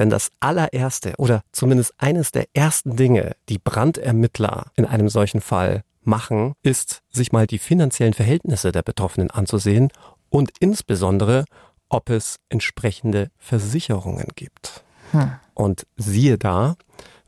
[0.00, 5.84] Denn das allererste oder zumindest eines der ersten Dinge, die Brandermittler in einem solchen Fall
[6.02, 9.90] machen, ist, sich mal die finanziellen Verhältnisse der Betroffenen anzusehen
[10.30, 11.44] und insbesondere,
[11.90, 14.84] ob es entsprechende Versicherungen gibt.
[15.10, 15.32] Hm.
[15.52, 16.76] Und siehe da,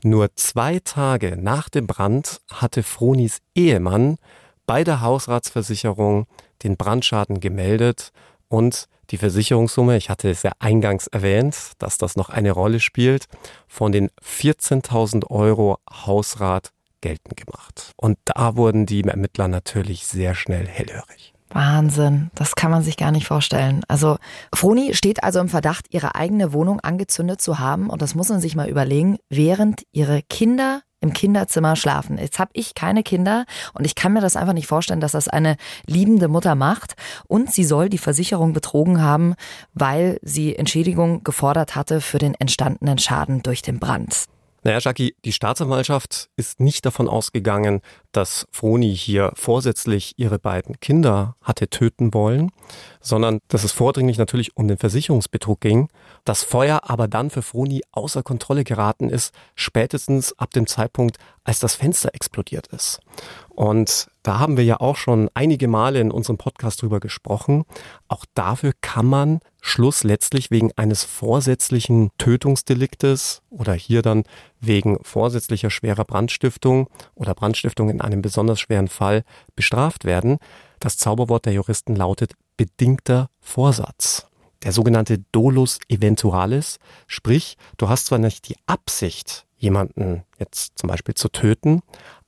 [0.03, 4.17] nur zwei Tage nach dem Brand hatte Fronis Ehemann
[4.65, 6.25] bei der Hausratsversicherung
[6.63, 8.11] den Brandschaden gemeldet
[8.47, 13.25] und die Versicherungssumme, ich hatte es ja eingangs erwähnt, dass das noch eine Rolle spielt,
[13.67, 17.91] von den 14.000 Euro Hausrat geltend gemacht.
[17.97, 21.32] Und da wurden die Ermittler natürlich sehr schnell hellhörig.
[21.53, 23.83] Wahnsinn, das kann man sich gar nicht vorstellen.
[23.87, 24.17] Also
[24.53, 28.41] Froni steht also im Verdacht, ihre eigene Wohnung angezündet zu haben und das muss man
[28.41, 32.17] sich mal überlegen, während ihre Kinder im Kinderzimmer schlafen.
[32.17, 35.27] Jetzt habe ich keine Kinder und ich kann mir das einfach nicht vorstellen, dass das
[35.27, 36.95] eine liebende Mutter macht.
[37.27, 39.35] Und sie soll die Versicherung betrogen haben,
[39.73, 44.27] weil sie Entschädigung gefordert hatte für den entstandenen Schaden durch den Brand.
[44.65, 47.81] Naja, Jackie, die Staatsanwaltschaft ist nicht davon ausgegangen,
[48.13, 52.49] dass Froni hier vorsätzlich ihre beiden Kinder hatte töten wollen,
[53.01, 55.89] sondern dass es vordringlich natürlich um den Versicherungsbetrug ging.
[56.23, 61.59] Das Feuer aber dann für Froni außer Kontrolle geraten ist, spätestens ab dem Zeitpunkt, als
[61.59, 63.01] das Fenster explodiert ist.
[63.55, 67.65] Und da haben wir ja auch schon einige Male in unserem Podcast drüber gesprochen.
[68.07, 74.23] Auch dafür kann man Schluss letztlich wegen eines vorsätzlichen Tötungsdeliktes oder hier dann
[74.59, 79.23] wegen vorsätzlicher schwerer Brandstiftung oder Brandstiftung in einem besonders schweren Fall
[79.55, 80.39] bestraft werden.
[80.79, 84.27] Das Zauberwort der Juristen lautet bedingter Vorsatz.
[84.63, 91.15] Der sogenannte Dolus eventualis, sprich, du hast zwar nicht die Absicht, jemanden jetzt zum Beispiel
[91.15, 91.81] zu töten,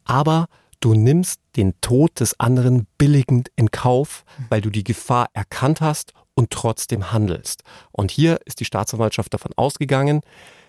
[0.04, 0.48] aber
[0.80, 6.14] du nimmst den Tod des anderen billigend in Kauf, weil du die Gefahr erkannt hast
[6.34, 7.64] und trotzdem handelst.
[7.92, 10.22] Und hier ist die Staatsanwaltschaft davon ausgegangen,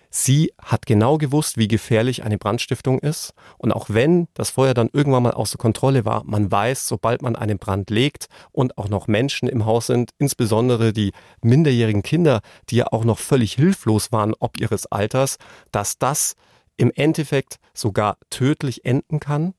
[0.09, 3.33] Sie hat genau gewusst, wie gefährlich eine Brandstiftung ist.
[3.57, 7.35] Und auch wenn das Feuer dann irgendwann mal außer Kontrolle war, man weiß, sobald man
[7.35, 12.77] einen Brand legt und auch noch Menschen im Haus sind, insbesondere die minderjährigen Kinder, die
[12.77, 15.37] ja auch noch völlig hilflos waren, ob ihres Alters,
[15.71, 16.35] dass das
[16.77, 19.53] im Endeffekt sogar tödlich enden kann.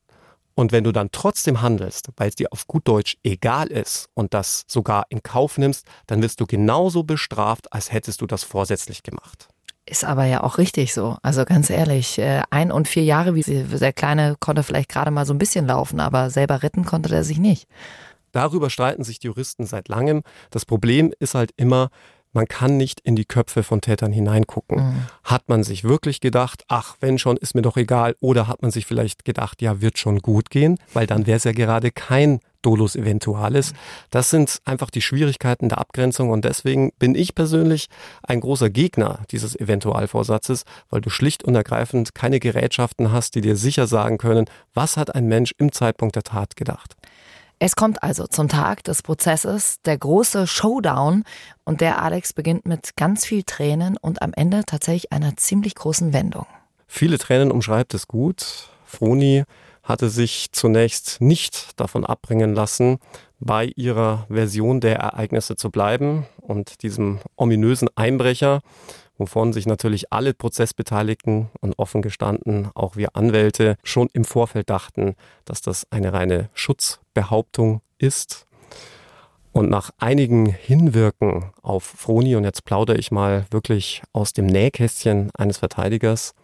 [0.59, 4.35] Und wenn du dann trotzdem handelst, weil es dir auf gut Deutsch egal ist und
[4.35, 9.05] das sogar in Kauf nimmst, dann wirst du genauso bestraft, als hättest du das vorsätzlich
[9.05, 9.47] gemacht.
[9.87, 11.17] Ist aber ja auch richtig so.
[11.23, 15.27] Also ganz ehrlich, äh, ein und vier Jahre, wie der Kleine konnte vielleicht gerade mal
[15.27, 17.69] so ein bisschen laufen, aber selber retten konnte er sich nicht.
[18.33, 20.25] Darüber streiten sich die Juristen seit langem.
[20.51, 21.89] Das Problem ist halt immer,
[22.33, 24.79] man kann nicht in die Köpfe von Tätern hineingucken.
[24.79, 25.07] Mhm.
[25.25, 28.71] Hat man sich wirklich gedacht, ach, wenn schon, ist mir doch egal, oder hat man
[28.71, 32.41] sich vielleicht gedacht, ja, wird schon gut gehen, weil dann wäre es ja gerade kein
[32.63, 33.73] Dolus Eventualis.
[34.11, 37.89] Das sind einfach die Schwierigkeiten der Abgrenzung und deswegen bin ich persönlich
[38.23, 43.57] ein großer Gegner dieses Eventualvorsatzes, weil du schlicht und ergreifend keine Gerätschaften hast, die dir
[43.57, 46.97] sicher sagen können, was hat ein Mensch im Zeitpunkt der Tat gedacht.
[47.61, 51.25] Es kommt also zum Tag des Prozesses, der große Showdown
[51.65, 56.13] und der Alex beginnt mit ganz viel Tränen und am Ende tatsächlich einer ziemlich großen
[56.13, 56.47] Wendung.
[56.87, 58.69] Viele Tränen umschreibt es gut.
[58.85, 59.43] Froni
[59.83, 62.99] hatte sich zunächst nicht davon abbringen lassen,
[63.41, 68.61] bei ihrer Version der Ereignisse zu bleiben und diesem ominösen Einbrecher,
[69.19, 75.17] wovon sich natürlich alle Prozessbeteiligten und offen gestanden, auch wir Anwälte, schon im Vorfeld dachten,
[75.45, 78.47] dass das eine reine Schutzbehauptung ist.
[79.53, 85.31] Und nach einigen Hinwirken auf Froni, und jetzt plaudere ich mal wirklich aus dem Nähkästchen
[85.37, 86.35] eines Verteidigers,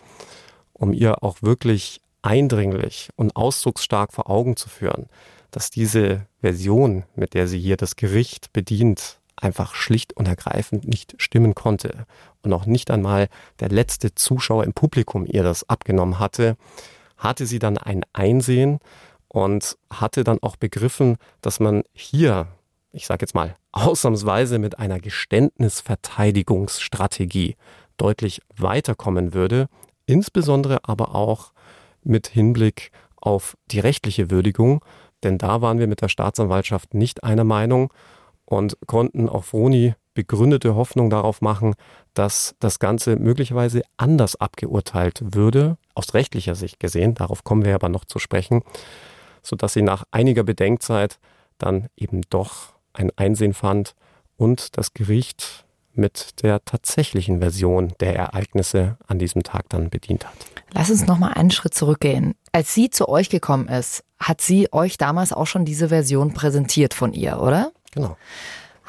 [0.73, 5.07] um ihr auch wirklich eindringlich und ausdrucksstark vor Augen zu führen,
[5.53, 11.15] dass diese Version, mit der sie hier das Gericht bedient, einfach schlicht und ergreifend nicht
[11.19, 12.07] stimmen konnte
[12.45, 13.29] und auch nicht einmal
[13.61, 16.57] der letzte Zuschauer im Publikum ihr das abgenommen hatte,
[17.17, 18.81] hatte sie dann ein Einsehen
[19.29, 22.49] und hatte dann auch begriffen, dass man hier,
[22.93, 27.57] ich sage jetzt mal, ausnahmsweise mit einer Geständnisverteidigungsstrategie
[27.97, 29.69] deutlich weiterkommen würde,
[30.07, 31.53] insbesondere aber auch
[32.03, 34.85] mit Hinblick auf die rechtliche Würdigung,
[35.23, 37.91] denn da waren wir mit der Staatsanwaltschaft nicht einer Meinung
[38.45, 41.75] und konnten auch Froni begründete Hoffnung darauf machen,
[42.15, 47.89] dass das Ganze möglicherweise anders abgeurteilt würde, aus rechtlicher Sicht gesehen, darauf kommen wir aber
[47.89, 48.63] noch zu sprechen,
[49.43, 51.19] sodass sie nach einiger Bedenkzeit
[51.59, 53.95] dann eben doch ein Einsehen fand
[54.37, 55.65] und das Gericht
[55.97, 60.35] mit der tatsächlichen Version der Ereignisse an diesem Tag dann bedient hat.
[60.73, 62.35] Lass uns noch mal einen Schritt zurückgehen.
[62.53, 66.95] Als sie zu euch gekommen ist, hat sie euch damals auch schon diese Version präsentiert
[66.95, 67.73] von ihr, oder?
[67.93, 68.17] Genau.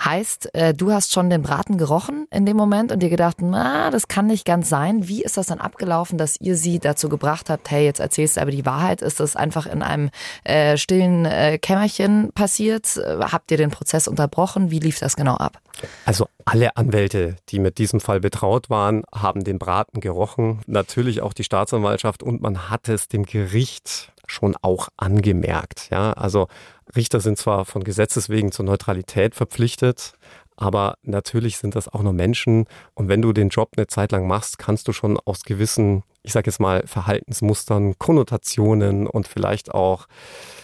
[0.03, 3.89] Heißt, äh, du hast schon den Braten gerochen in dem Moment und dir gedacht, na,
[3.91, 5.07] das kann nicht ganz sein.
[5.07, 8.41] Wie ist das dann abgelaufen, dass ihr sie dazu gebracht habt, hey, jetzt erzählst du
[8.41, 9.01] aber die Wahrheit?
[9.01, 10.09] Ist das einfach in einem
[10.43, 12.97] äh, stillen äh, Kämmerchen passiert?
[12.97, 14.69] Äh, habt ihr den Prozess unterbrochen?
[14.69, 15.59] Wie lief das genau ab?
[16.05, 20.61] Also alle Anwälte, die mit diesem Fall betraut waren, haben den Braten gerochen.
[20.67, 25.89] Natürlich auch die Staatsanwaltschaft und man hat es dem Gericht schon auch angemerkt.
[25.91, 26.47] Ja, also
[26.95, 30.13] Richter sind zwar von Gesetzes wegen zur Neutralität verpflichtet,
[30.57, 32.65] aber natürlich sind das auch nur Menschen.
[32.93, 36.31] Und wenn du den Job eine Zeit lang machst, kannst du schon aus gewissen, ich
[36.31, 40.07] sage jetzt mal, Verhaltensmustern, Konnotationen und vielleicht auch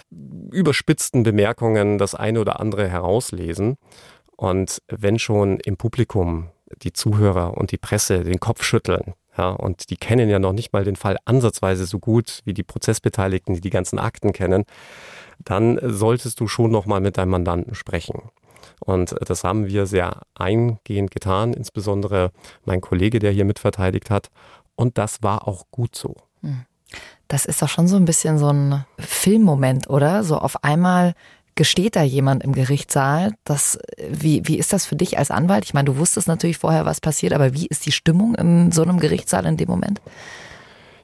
[0.09, 3.77] überspitzten Bemerkungen das eine oder andere herauslesen.
[4.37, 6.49] Und wenn schon im Publikum
[6.83, 10.71] die Zuhörer und die Presse den Kopf schütteln, ja, und die kennen ja noch nicht
[10.71, 14.65] mal den Fall ansatzweise so gut wie die Prozessbeteiligten, die die ganzen Akten kennen,
[15.39, 18.29] dann solltest du schon noch mal mit deinem Mandanten sprechen.
[18.79, 22.31] Und das haben wir sehr eingehend getan, insbesondere
[22.65, 24.29] mein Kollege, der hier mitverteidigt hat.
[24.75, 26.15] Und das war auch gut so.
[26.41, 26.65] Hm.
[27.27, 30.23] Das ist doch schon so ein bisschen so ein Filmmoment, oder?
[30.23, 31.15] So auf einmal
[31.55, 33.33] gesteht da jemand im Gerichtssaal?
[33.43, 35.65] Das, wie, wie ist das für dich als Anwalt?
[35.65, 38.83] Ich meine, du wusstest natürlich vorher, was passiert, aber wie ist die Stimmung in so
[38.83, 40.01] einem Gerichtssaal in dem Moment?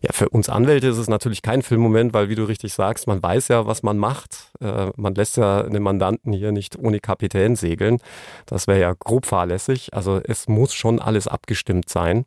[0.02, 3.22] Ja, für uns Anwälte ist es natürlich kein Filmmoment, weil wie du richtig sagst, man
[3.22, 4.52] weiß ja, was man macht.
[4.62, 7.98] Äh, man lässt ja einen Mandanten hier nicht ohne Kapitän segeln.
[8.46, 9.94] Das wäre ja grob fahrlässig.
[9.94, 12.26] Also es muss schon alles abgestimmt sein.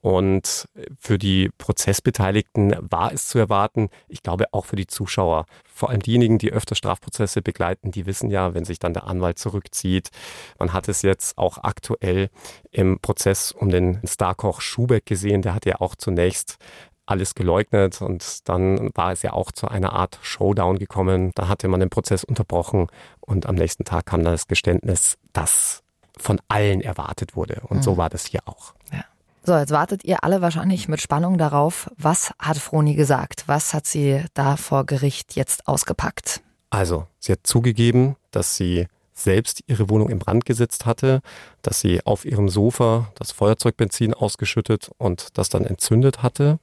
[0.00, 5.46] Und für die Prozessbeteiligten war es zu erwarten, ich glaube auch für die Zuschauer.
[5.64, 9.38] Vor allem diejenigen, die öfter Strafprozesse begleiten, die wissen ja, wenn sich dann der Anwalt
[9.38, 10.10] zurückzieht.
[10.58, 12.30] Man hat es jetzt auch aktuell
[12.70, 15.42] im Prozess um den Starkoch Schubeck gesehen.
[15.42, 16.58] Der hat ja auch zunächst
[17.06, 21.32] alles geleugnet und dann war es ja auch zu einer Art Showdown gekommen.
[21.34, 22.88] Da hatte man den Prozess unterbrochen
[23.20, 25.82] und am nächsten Tag kam dann das Geständnis, das
[26.18, 27.62] von allen erwartet wurde.
[27.68, 27.82] Und mhm.
[27.82, 28.74] so war das hier auch.
[28.92, 29.04] Ja.
[29.48, 33.44] So, jetzt wartet ihr alle wahrscheinlich mit Spannung darauf, was hat Froni gesagt?
[33.46, 36.42] Was hat sie da vor Gericht jetzt ausgepackt?
[36.68, 41.22] Also, sie hat zugegeben, dass sie selbst ihre Wohnung in Brand gesetzt hatte,
[41.62, 46.58] dass sie auf ihrem Sofa das Feuerzeugbenzin ausgeschüttet und das dann entzündet hatte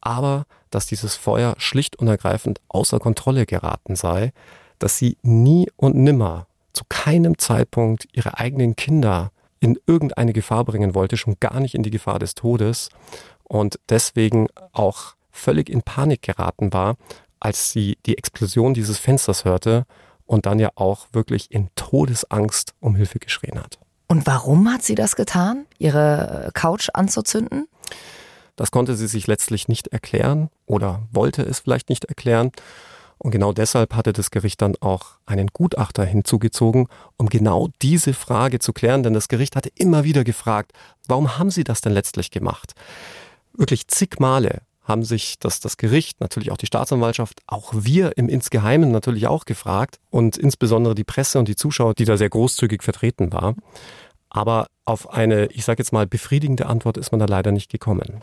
[0.00, 4.32] aber dass dieses Feuer schlicht und ergreifend außer Kontrolle geraten sei,
[4.78, 10.94] dass sie nie und nimmer zu keinem Zeitpunkt ihre eigenen Kinder in irgendeine Gefahr bringen
[10.94, 12.90] wollte, schon gar nicht in die Gefahr des Todes
[13.44, 16.96] und deswegen auch völlig in Panik geraten war,
[17.40, 19.84] als sie die Explosion dieses Fensters hörte
[20.26, 23.78] und dann ja auch wirklich in Todesangst um Hilfe geschrien hat.
[24.08, 27.68] Und warum hat sie das getan, ihre Couch anzuzünden?
[28.56, 32.50] Das konnte sie sich letztlich nicht erklären oder wollte es vielleicht nicht erklären.
[33.18, 38.60] Und genau deshalb hatte das Gericht dann auch einen Gutachter hinzugezogen, um genau diese Frage
[38.60, 39.02] zu klären.
[39.02, 40.72] Denn das Gericht hatte immer wieder gefragt,
[41.08, 42.74] warum haben Sie das denn letztlich gemacht?
[43.52, 48.28] Wirklich zig Male haben sich das, das Gericht, natürlich auch die Staatsanwaltschaft, auch wir im
[48.28, 52.82] Insgeheimen natürlich auch gefragt und insbesondere die Presse und die Zuschauer, die da sehr großzügig
[52.82, 53.54] vertreten war.
[54.30, 58.22] Aber auf eine, ich sage jetzt mal, befriedigende Antwort ist man da leider nicht gekommen.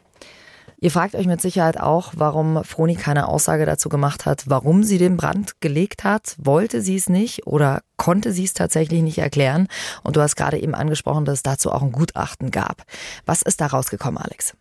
[0.79, 4.97] Ihr fragt euch mit Sicherheit auch, warum Froni keine Aussage dazu gemacht hat, warum sie
[4.97, 6.35] den Brand gelegt hat.
[6.37, 9.67] Wollte sie es nicht oder konnte sie es tatsächlich nicht erklären?
[10.03, 12.83] Und du hast gerade eben angesprochen, dass es dazu auch ein Gutachten gab.
[13.25, 14.53] Was ist da rausgekommen, Alex?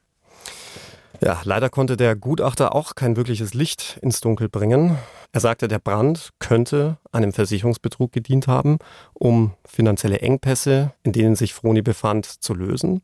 [1.21, 4.99] Ja, leider konnte der Gutachter auch kein wirkliches Licht ins Dunkel bringen.
[5.33, 8.79] Er sagte, der Brand könnte einem Versicherungsbetrug gedient haben,
[9.15, 13.03] um finanzielle Engpässe, in denen sich Froni befand, zu lösen.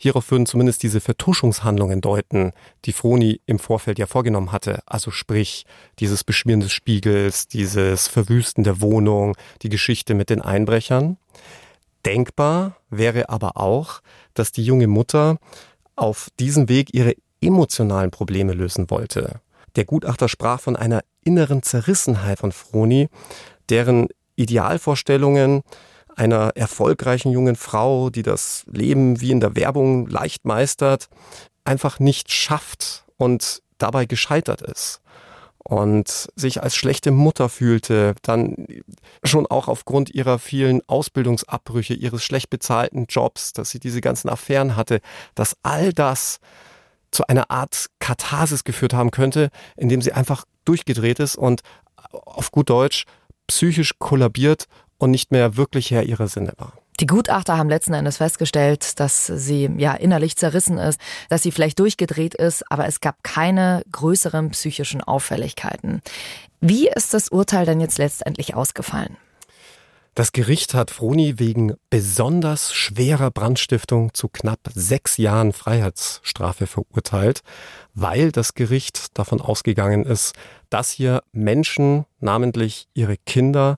[0.00, 2.52] Hierauf würden zumindest diese Vertuschungshandlungen deuten,
[2.84, 4.80] die Froni im Vorfeld ja vorgenommen hatte.
[4.86, 5.66] Also sprich,
[5.98, 11.16] dieses Beschmieren des Spiegels, dieses Verwüsten der Wohnung, die Geschichte mit den Einbrechern.
[12.06, 14.00] Denkbar wäre aber auch,
[14.34, 15.38] dass die junge Mutter
[15.96, 19.40] auf diesem Weg ihre emotionalen Probleme lösen wollte.
[19.74, 23.08] Der Gutachter sprach von einer inneren Zerrissenheit von Froni,
[23.68, 25.62] deren Idealvorstellungen
[26.18, 31.08] einer erfolgreichen jungen Frau, die das Leben wie in der Werbung leicht meistert,
[31.64, 35.00] einfach nicht schafft und dabei gescheitert ist
[35.68, 38.66] und sich als schlechte Mutter fühlte, dann
[39.22, 44.76] schon auch aufgrund ihrer vielen Ausbildungsabbrüche, ihres schlecht bezahlten Jobs, dass sie diese ganzen Affären
[44.76, 45.00] hatte,
[45.34, 46.40] dass all das
[47.10, 51.60] zu einer Art Katharsis geführt haben könnte, indem sie einfach durchgedreht ist und
[52.12, 53.04] auf gut Deutsch
[53.46, 54.66] psychisch kollabiert
[54.98, 56.72] und nicht mehr wirklich Herr ihrer Sinne war.
[57.00, 61.78] Die Gutachter haben letzten Endes festgestellt, dass sie ja innerlich zerrissen ist, dass sie vielleicht
[61.78, 66.02] durchgedreht ist, aber es gab keine größeren psychischen Auffälligkeiten.
[66.60, 69.16] Wie ist das Urteil denn jetzt letztendlich ausgefallen?
[70.16, 77.42] Das Gericht hat Froni wegen besonders schwerer Brandstiftung zu knapp sechs Jahren Freiheitsstrafe verurteilt,
[77.94, 80.34] weil das Gericht davon ausgegangen ist,
[80.70, 83.76] dass hier Menschen, namentlich ihre Kinder,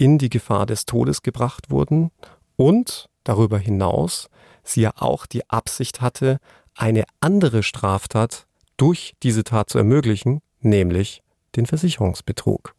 [0.00, 2.10] in die Gefahr des Todes gebracht wurden
[2.56, 4.30] und darüber hinaus
[4.62, 6.38] sie ja auch die Absicht hatte,
[6.74, 8.46] eine andere Straftat
[8.78, 11.22] durch diese Tat zu ermöglichen, nämlich
[11.54, 12.74] den Versicherungsbetrug.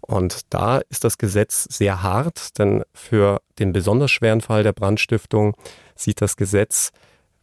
[0.00, 5.56] Und da ist das Gesetz sehr hart, denn für den besonders schweren Fall der Brandstiftung
[5.94, 6.90] sieht das Gesetz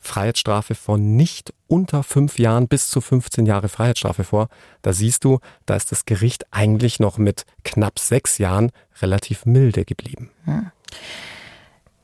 [0.04, 4.50] Freiheitsstrafe von nicht unter fünf Jahren bis zu 15 Jahre Freiheitsstrafe vor.
[4.82, 9.86] Da siehst du, da ist das Gericht eigentlich noch mit knapp sechs Jahren relativ milde
[9.86, 10.30] geblieben.
[10.46, 10.72] Hm.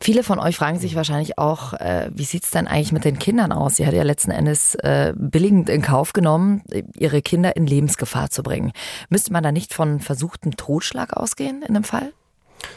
[0.01, 3.51] Viele von euch fragen sich wahrscheinlich auch, äh, wie sieht's denn eigentlich mit den Kindern
[3.51, 3.75] aus?
[3.75, 6.63] Sie hat ja letzten Endes äh, billigend in Kauf genommen,
[6.95, 8.71] ihre Kinder in Lebensgefahr zu bringen.
[9.09, 12.13] Müsste man da nicht von versuchtem Totschlag ausgehen in dem Fall?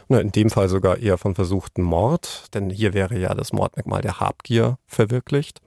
[0.09, 4.21] In dem Fall sogar eher von versuchten Mord, denn hier wäre ja das Mordmerkmal der
[4.21, 5.61] Habgier verwirklicht.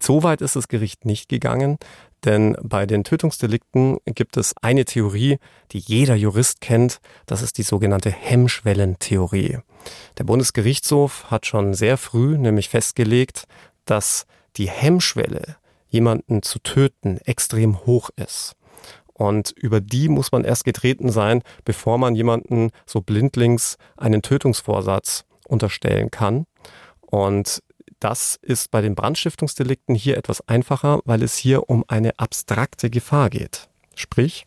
[0.00, 1.78] So weit ist das Gericht nicht gegangen,
[2.24, 5.38] denn bei den Tötungsdelikten gibt es eine Theorie,
[5.72, 9.58] die jeder Jurist kennt, das ist die sogenannte Hemmschwellentheorie.
[10.18, 13.44] Der Bundesgerichtshof hat schon sehr früh nämlich festgelegt,
[13.84, 14.26] dass
[14.56, 15.56] die Hemmschwelle,
[15.88, 18.56] jemanden zu töten, extrem hoch ist.
[19.14, 25.24] Und über die muss man erst getreten sein, bevor man jemanden so blindlings einen Tötungsvorsatz
[25.46, 26.46] unterstellen kann.
[27.00, 27.62] Und
[28.00, 33.30] das ist bei den Brandstiftungsdelikten hier etwas einfacher, weil es hier um eine abstrakte Gefahr
[33.30, 33.68] geht.
[33.94, 34.46] Sprich,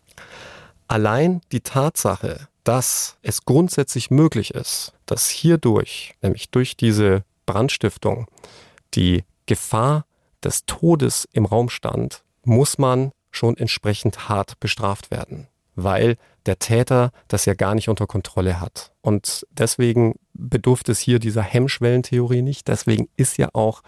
[0.88, 8.28] allein die Tatsache, dass es grundsätzlich möglich ist, dass hierdurch, nämlich durch diese Brandstiftung,
[8.94, 10.06] die Gefahr
[10.44, 17.12] des Todes im Raum stand, muss man schon entsprechend hart bestraft werden, weil der Täter
[17.28, 18.92] das ja gar nicht unter Kontrolle hat.
[19.02, 22.68] Und deswegen bedurft es hier dieser Hemmschwellentheorie nicht.
[22.68, 23.82] Deswegen ist ja auch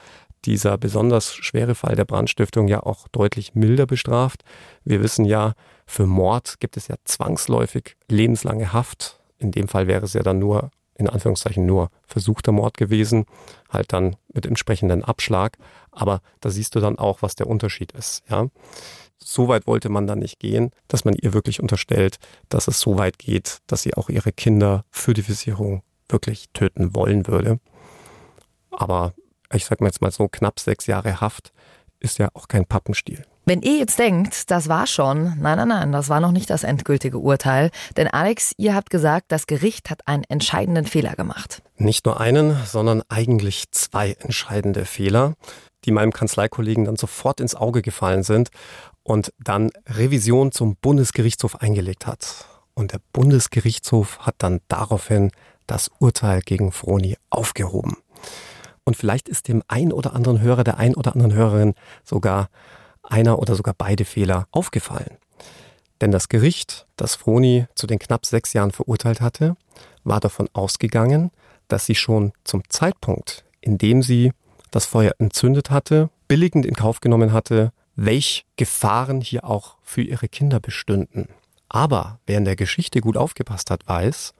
[0.45, 4.43] dieser besonders schwere Fall der Brandstiftung ja auch deutlich milder bestraft.
[4.83, 5.53] Wir wissen ja,
[5.85, 9.19] für Mord gibt es ja zwangsläufig lebenslange Haft.
[9.37, 13.25] In dem Fall wäre es ja dann nur, in Anführungszeichen, nur versuchter Mord gewesen,
[13.69, 15.57] halt dann mit entsprechendem Abschlag.
[15.91, 18.47] Aber da siehst du dann auch, was der Unterschied ist, ja.
[19.21, 22.97] So weit wollte man dann nicht gehen, dass man ihr wirklich unterstellt, dass es so
[22.97, 27.59] weit geht, dass sie auch ihre Kinder für die Versicherung wirklich töten wollen würde.
[28.71, 29.13] Aber
[29.53, 31.51] ich sag mal jetzt mal so knapp sechs Jahre Haft
[31.99, 33.23] ist ja auch kein Pappenstiel.
[33.45, 36.63] Wenn ihr jetzt denkt, das war schon, nein, nein, nein, das war noch nicht das
[36.63, 37.71] endgültige Urteil.
[37.97, 41.63] Denn Alex, ihr habt gesagt, das Gericht hat einen entscheidenden Fehler gemacht.
[41.77, 45.33] Nicht nur einen, sondern eigentlich zwei entscheidende Fehler,
[45.85, 48.49] die meinem Kanzleikollegen dann sofort ins Auge gefallen sind
[49.09, 52.45] und dann Revision zum Bundesgerichtshof eingelegt hat.
[52.75, 55.31] Und der Bundesgerichtshof hat dann daraufhin
[55.65, 57.97] das Urteil gegen Froni aufgehoben.
[58.83, 62.49] Und vielleicht ist dem ein oder anderen Hörer, der ein oder anderen Hörerin sogar
[63.01, 65.17] einer oder sogar beide Fehler aufgefallen.
[66.01, 69.55] Denn das Gericht, das Froni zu den knapp sechs Jahren verurteilt hatte,
[70.03, 71.31] war davon ausgegangen,
[71.67, 74.33] dass sie schon zum Zeitpunkt, in dem sie
[74.69, 77.71] das Feuer entzündet hatte, billigend in Kauf genommen hatte,
[78.05, 81.27] welch Gefahren hier auch für ihre Kinder bestünden.
[81.67, 84.33] Aber wer in der Geschichte gut aufgepasst hat, weiß,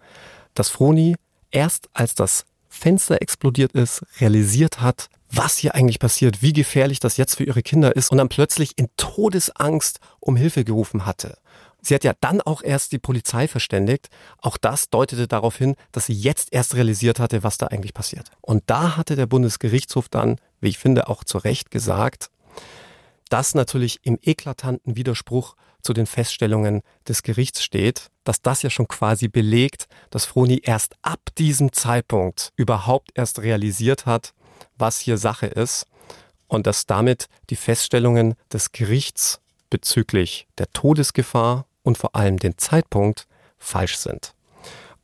[0.54, 1.16] dass Froni
[1.52, 7.18] erst als das Fenster explodiert ist, realisiert hat, was hier eigentlich passiert, wie gefährlich das
[7.18, 11.38] jetzt für ihre Kinder ist und dann plötzlich in Todesangst um Hilfe gerufen hatte.
[11.82, 14.10] Sie hat ja dann auch erst die Polizei verständigt.
[14.40, 18.32] Auch das deutete darauf hin, dass sie jetzt erst realisiert hatte, was da eigentlich passiert.
[18.42, 22.32] Und da hatte der Bundesgerichtshof dann, wie ich finde, auch zu Recht gesagt,
[23.30, 28.88] dass natürlich im eklatanten Widerspruch zu den Feststellungen des Gerichts steht, dass das ja schon
[28.88, 34.34] quasi belegt, dass Froni erst ab diesem Zeitpunkt überhaupt erst realisiert hat,
[34.78, 35.86] was hier Sache ist
[36.48, 43.28] und dass damit die Feststellungen des Gerichts bezüglich der Todesgefahr und vor allem den Zeitpunkt
[43.58, 44.34] falsch sind.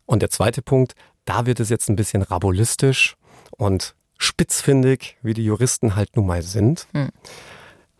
[0.05, 0.93] Und der zweite Punkt,
[1.25, 3.15] da wird es jetzt ein bisschen rabulistisch
[3.51, 6.87] und spitzfindig, wie die Juristen halt nun mal sind.
[6.93, 7.09] Hm.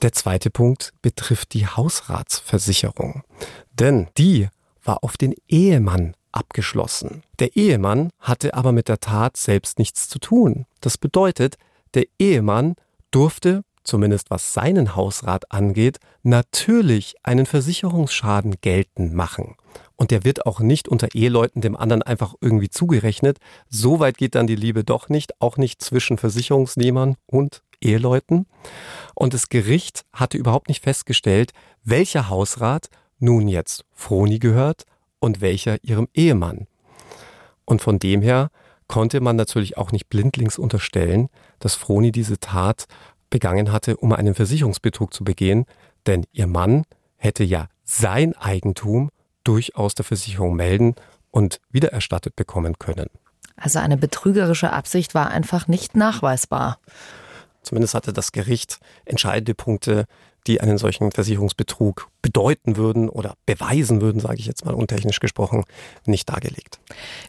[0.06, 3.24] Der zweite Punkt betrifft die Hausratsversicherung.
[3.74, 4.50] Denn die
[4.84, 7.24] war auf den Ehemann abgeschlossen.
[7.40, 10.68] Der Ehemann hatte aber mit der Tat selbst nichts zu tun.
[10.80, 11.56] Das bedeutet,
[11.96, 12.76] der Ehemann
[13.10, 19.56] durfte zumindest was seinen Hausrat angeht, natürlich einen Versicherungsschaden geltend machen.
[19.96, 23.38] Und der wird auch nicht unter Eheleuten dem anderen einfach irgendwie zugerechnet.
[23.70, 28.48] So weit geht dann die Liebe doch nicht, auch nicht zwischen Versicherungsnehmern und Eheleuten.
[29.14, 31.52] Und das Gericht hatte überhaupt nicht festgestellt,
[31.84, 34.84] welcher Hausrat nun jetzt Froni gehört
[35.20, 36.68] und welcher ihrem Ehemann.
[37.64, 38.50] Und von dem her
[38.88, 41.30] konnte man natürlich auch nicht blindlings unterstellen,
[41.60, 42.86] dass Froni diese Tat
[43.30, 45.66] begangen hatte, um einen Versicherungsbetrug zu begehen,
[46.06, 46.84] denn ihr Mann
[47.18, 49.10] hätte ja sein Eigentum
[49.44, 50.96] durchaus der Versicherung melden
[51.32, 53.10] und wiedererstattet bekommen können.
[53.58, 56.80] Also eine betrügerische Absicht war einfach nicht nachweisbar.
[57.66, 60.06] Zumindest hatte das Gericht entscheidende Punkte,
[60.48, 65.64] die einen solchen Versicherungsbetrug bedeuten würden oder beweisen würden, sage ich jetzt mal untechnisch gesprochen,
[66.06, 66.80] nicht dargelegt.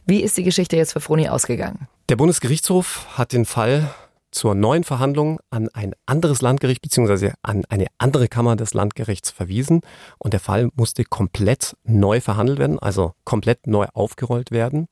[0.05, 1.87] Wie ist die Geschichte jetzt für Froni ausgegangen?
[2.09, 3.93] Der Bundesgerichtshof hat den Fall
[4.31, 7.31] zur neuen Verhandlung an ein anderes Landgericht bzw.
[7.41, 9.81] an eine andere Kammer des Landgerichts verwiesen
[10.19, 14.87] und der Fall musste komplett neu verhandelt werden, also komplett neu aufgerollt werden.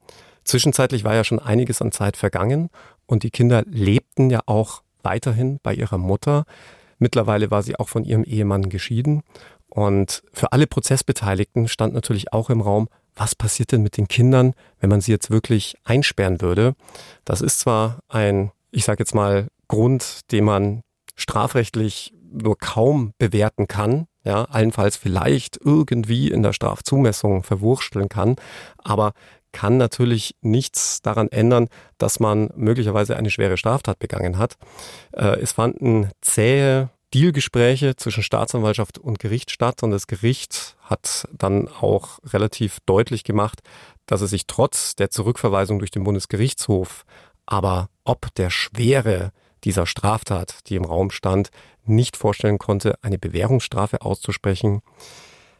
[0.45, 2.69] Zwischenzeitlich war ja schon einiges an Zeit vergangen
[3.07, 6.43] und die Kinder lebten ja auch weiterhin bei ihrer Mutter.
[6.97, 9.23] Mittlerweile war sie auch von ihrem Ehemann geschieden
[9.69, 14.53] und für alle Prozessbeteiligten stand natürlich auch im Raum, was passiert denn mit den Kindern,
[14.79, 16.75] wenn man sie jetzt wirklich einsperren würde?
[17.23, 20.81] Das ist zwar ein ich sage jetzt mal, Grund, den man
[21.15, 28.35] strafrechtlich nur kaum bewerten kann, ja, allenfalls vielleicht irgendwie in der Strafzumessung verwursteln kann,
[28.77, 29.13] aber
[29.55, 34.57] kann natürlich nichts daran ändern, dass man möglicherweise eine schwere Straftat begangen hat.
[35.13, 41.69] Äh, es fanden zähe Dealgespräche zwischen Staatsanwaltschaft und Gericht statt und das Gericht hat dann
[41.69, 43.61] auch relativ deutlich gemacht,
[44.05, 47.05] dass es sich trotz der Zurückverweisung durch den Bundesgerichtshof
[47.45, 49.31] aber ob der Schwere
[49.63, 51.49] dieser Straftat, die im Raum stand,
[51.85, 54.81] nicht vorstellen konnte, eine Bewährungsstrafe auszusprechen.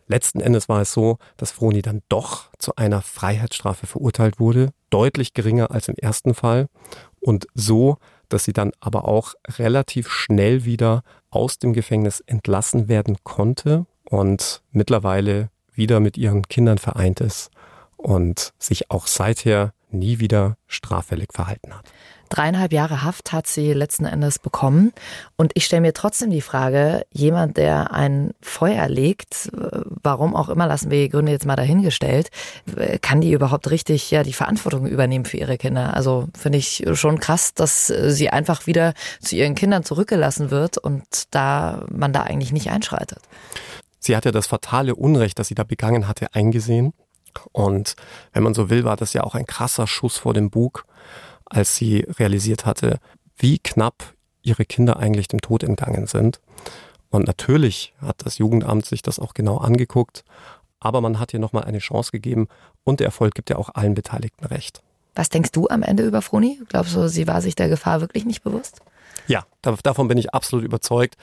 [0.07, 5.33] Letzten Endes war es so, dass Froni dann doch zu einer Freiheitsstrafe verurteilt wurde, deutlich
[5.33, 6.67] geringer als im ersten Fall
[7.19, 7.97] und so,
[8.29, 14.61] dass sie dann aber auch relativ schnell wieder aus dem Gefängnis entlassen werden konnte und
[14.71, 17.49] mittlerweile wieder mit ihren Kindern vereint ist
[17.97, 21.91] und sich auch seither nie wieder straffällig verhalten hat.
[22.35, 24.91] Dreieinhalb Jahre Haft hat sie letzten Endes bekommen.
[25.37, 29.49] Und ich stelle mir trotzdem die Frage, jemand, der ein Feuer legt,
[30.03, 32.31] warum auch immer, lassen wir die Gründe jetzt mal dahingestellt,
[33.01, 35.93] kann die überhaupt richtig ja die Verantwortung übernehmen für ihre Kinder?
[35.93, 41.05] Also finde ich schon krass, dass sie einfach wieder zu ihren Kindern zurückgelassen wird und
[41.31, 43.19] da man da eigentlich nicht einschreitet.
[43.99, 46.91] Sie hat ja das fatale Unrecht, das sie da begangen hatte, eingesehen.
[47.53, 47.95] Und
[48.33, 50.85] wenn man so will, war das ja auch ein krasser Schuss vor dem Bug,
[51.45, 52.99] als sie realisiert hatte,
[53.37, 56.39] wie knapp ihre Kinder eigentlich dem Tod entgangen sind.
[57.09, 60.23] Und natürlich hat das Jugendamt sich das auch genau angeguckt,
[60.79, 62.47] aber man hat ihr nochmal eine Chance gegeben
[62.83, 64.81] und der Erfolg gibt ja auch allen Beteiligten recht.
[65.15, 66.59] Was denkst du am Ende über Froni?
[66.67, 68.81] Glaubst du, sie war sich der Gefahr wirklich nicht bewusst?
[69.27, 71.15] Ja, davon bin ich absolut überzeugt.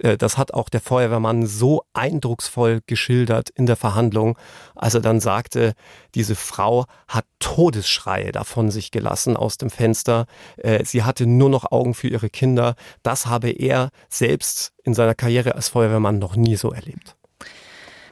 [0.00, 4.38] Äh, das hat auch der Feuerwehrmann so eindrucksvoll geschildert in der Verhandlung,
[4.74, 5.74] als er dann sagte,
[6.14, 10.26] diese Frau hat Todesschreie davon sich gelassen aus dem Fenster.
[10.56, 12.74] Äh, sie hatte nur noch Augen für ihre Kinder.
[13.02, 17.16] Das habe er selbst in seiner Karriere als Feuerwehrmann noch nie so erlebt.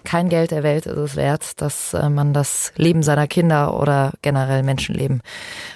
[0.04, 4.12] Kein Geld der Welt ist es wert, dass äh, man das Leben seiner Kinder oder
[4.20, 5.22] generell Menschenleben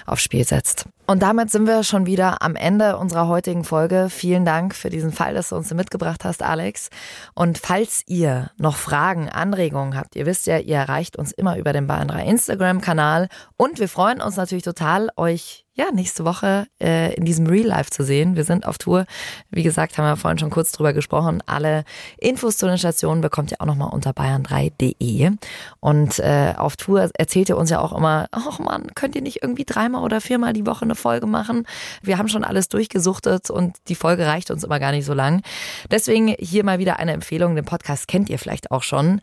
[0.05, 0.87] aufs Spiel setzt.
[1.09, 4.09] Und damit sind wir schon wieder am Ende unserer heutigen Folge.
[4.09, 6.89] Vielen Dank für diesen Fall, dass du uns mitgebracht hast, Alex.
[7.33, 11.71] Und falls ihr noch Fragen, Anregungen habt, ihr wisst ja, ihr erreicht uns immer über
[11.71, 13.29] den Bayern 3 Instagram-Kanal.
[13.55, 17.91] Und wir freuen uns natürlich total, euch ja, nächste Woche äh, in diesem Real Life
[17.91, 18.35] zu sehen.
[18.35, 19.05] Wir sind auf Tour.
[19.51, 21.43] Wie gesagt, haben wir vorhin schon kurz drüber gesprochen.
[21.45, 21.83] Alle
[22.17, 25.31] Infos zu den Stationen bekommt ihr auch nochmal unter bayern3.de.
[25.79, 29.43] Und äh, auf Tour erzählt ihr uns ja auch immer, ach man, könnt ihr nicht
[29.43, 31.65] irgendwie dreimal oder viermal die Woche eine Folge machen?
[32.01, 35.41] Wir haben schon alles durchgesuchtet und die Folge reicht uns immer gar nicht so lang.
[35.89, 37.55] Deswegen hier mal wieder eine Empfehlung.
[37.55, 39.21] Den Podcast kennt ihr vielleicht auch schon.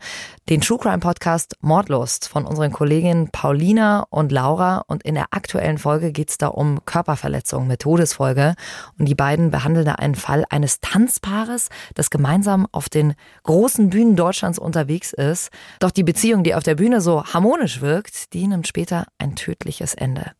[0.49, 4.83] Den True Crime Podcast Mordlust von unseren Kolleginnen Paulina und Laura.
[4.87, 8.55] Und in der aktuellen Folge geht's da um Körperverletzung mit Todesfolge.
[8.97, 13.13] Und die beiden behandeln da einen Fall eines Tanzpaares, das gemeinsam auf den
[13.43, 15.49] großen Bühnen Deutschlands unterwegs ist.
[15.79, 19.93] Doch die Beziehung, die auf der Bühne so harmonisch wirkt, die nimmt später ein tödliches
[19.93, 20.31] Ende.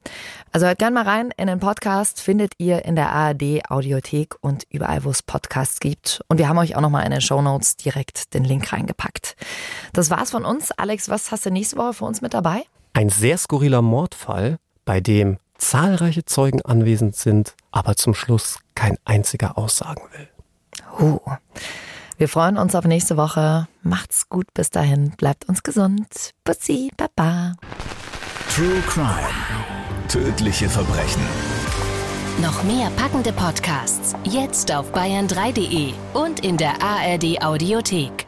[0.52, 4.66] Also hört gerne mal rein in den Podcast, findet ihr in der ARD Audiothek und
[4.70, 6.22] überall, wo es Podcasts gibt.
[6.28, 9.36] Und wir haben euch auch nochmal in den Show Notes direkt den Link reingepackt.
[9.94, 10.72] Das war's von uns.
[10.72, 12.64] Alex, was hast du nächste Woche für uns mit dabei?
[12.94, 19.58] Ein sehr skurriler Mordfall, bei dem zahlreiche Zeugen anwesend sind, aber zum Schluss kein einziger
[19.58, 20.30] aussagen will.
[21.00, 21.20] Uh.
[22.18, 23.68] Wir freuen uns auf nächste Woche.
[23.84, 25.12] Macht's gut bis dahin.
[25.18, 26.32] Bleibt uns gesund.
[26.46, 27.56] Bussi, Baba.
[28.56, 29.36] True Crime.
[30.08, 31.22] Tödliche Verbrechen.
[32.41, 38.26] Noch mehr packende Podcasts jetzt auf bayern3.de und in der ARD Audiothek.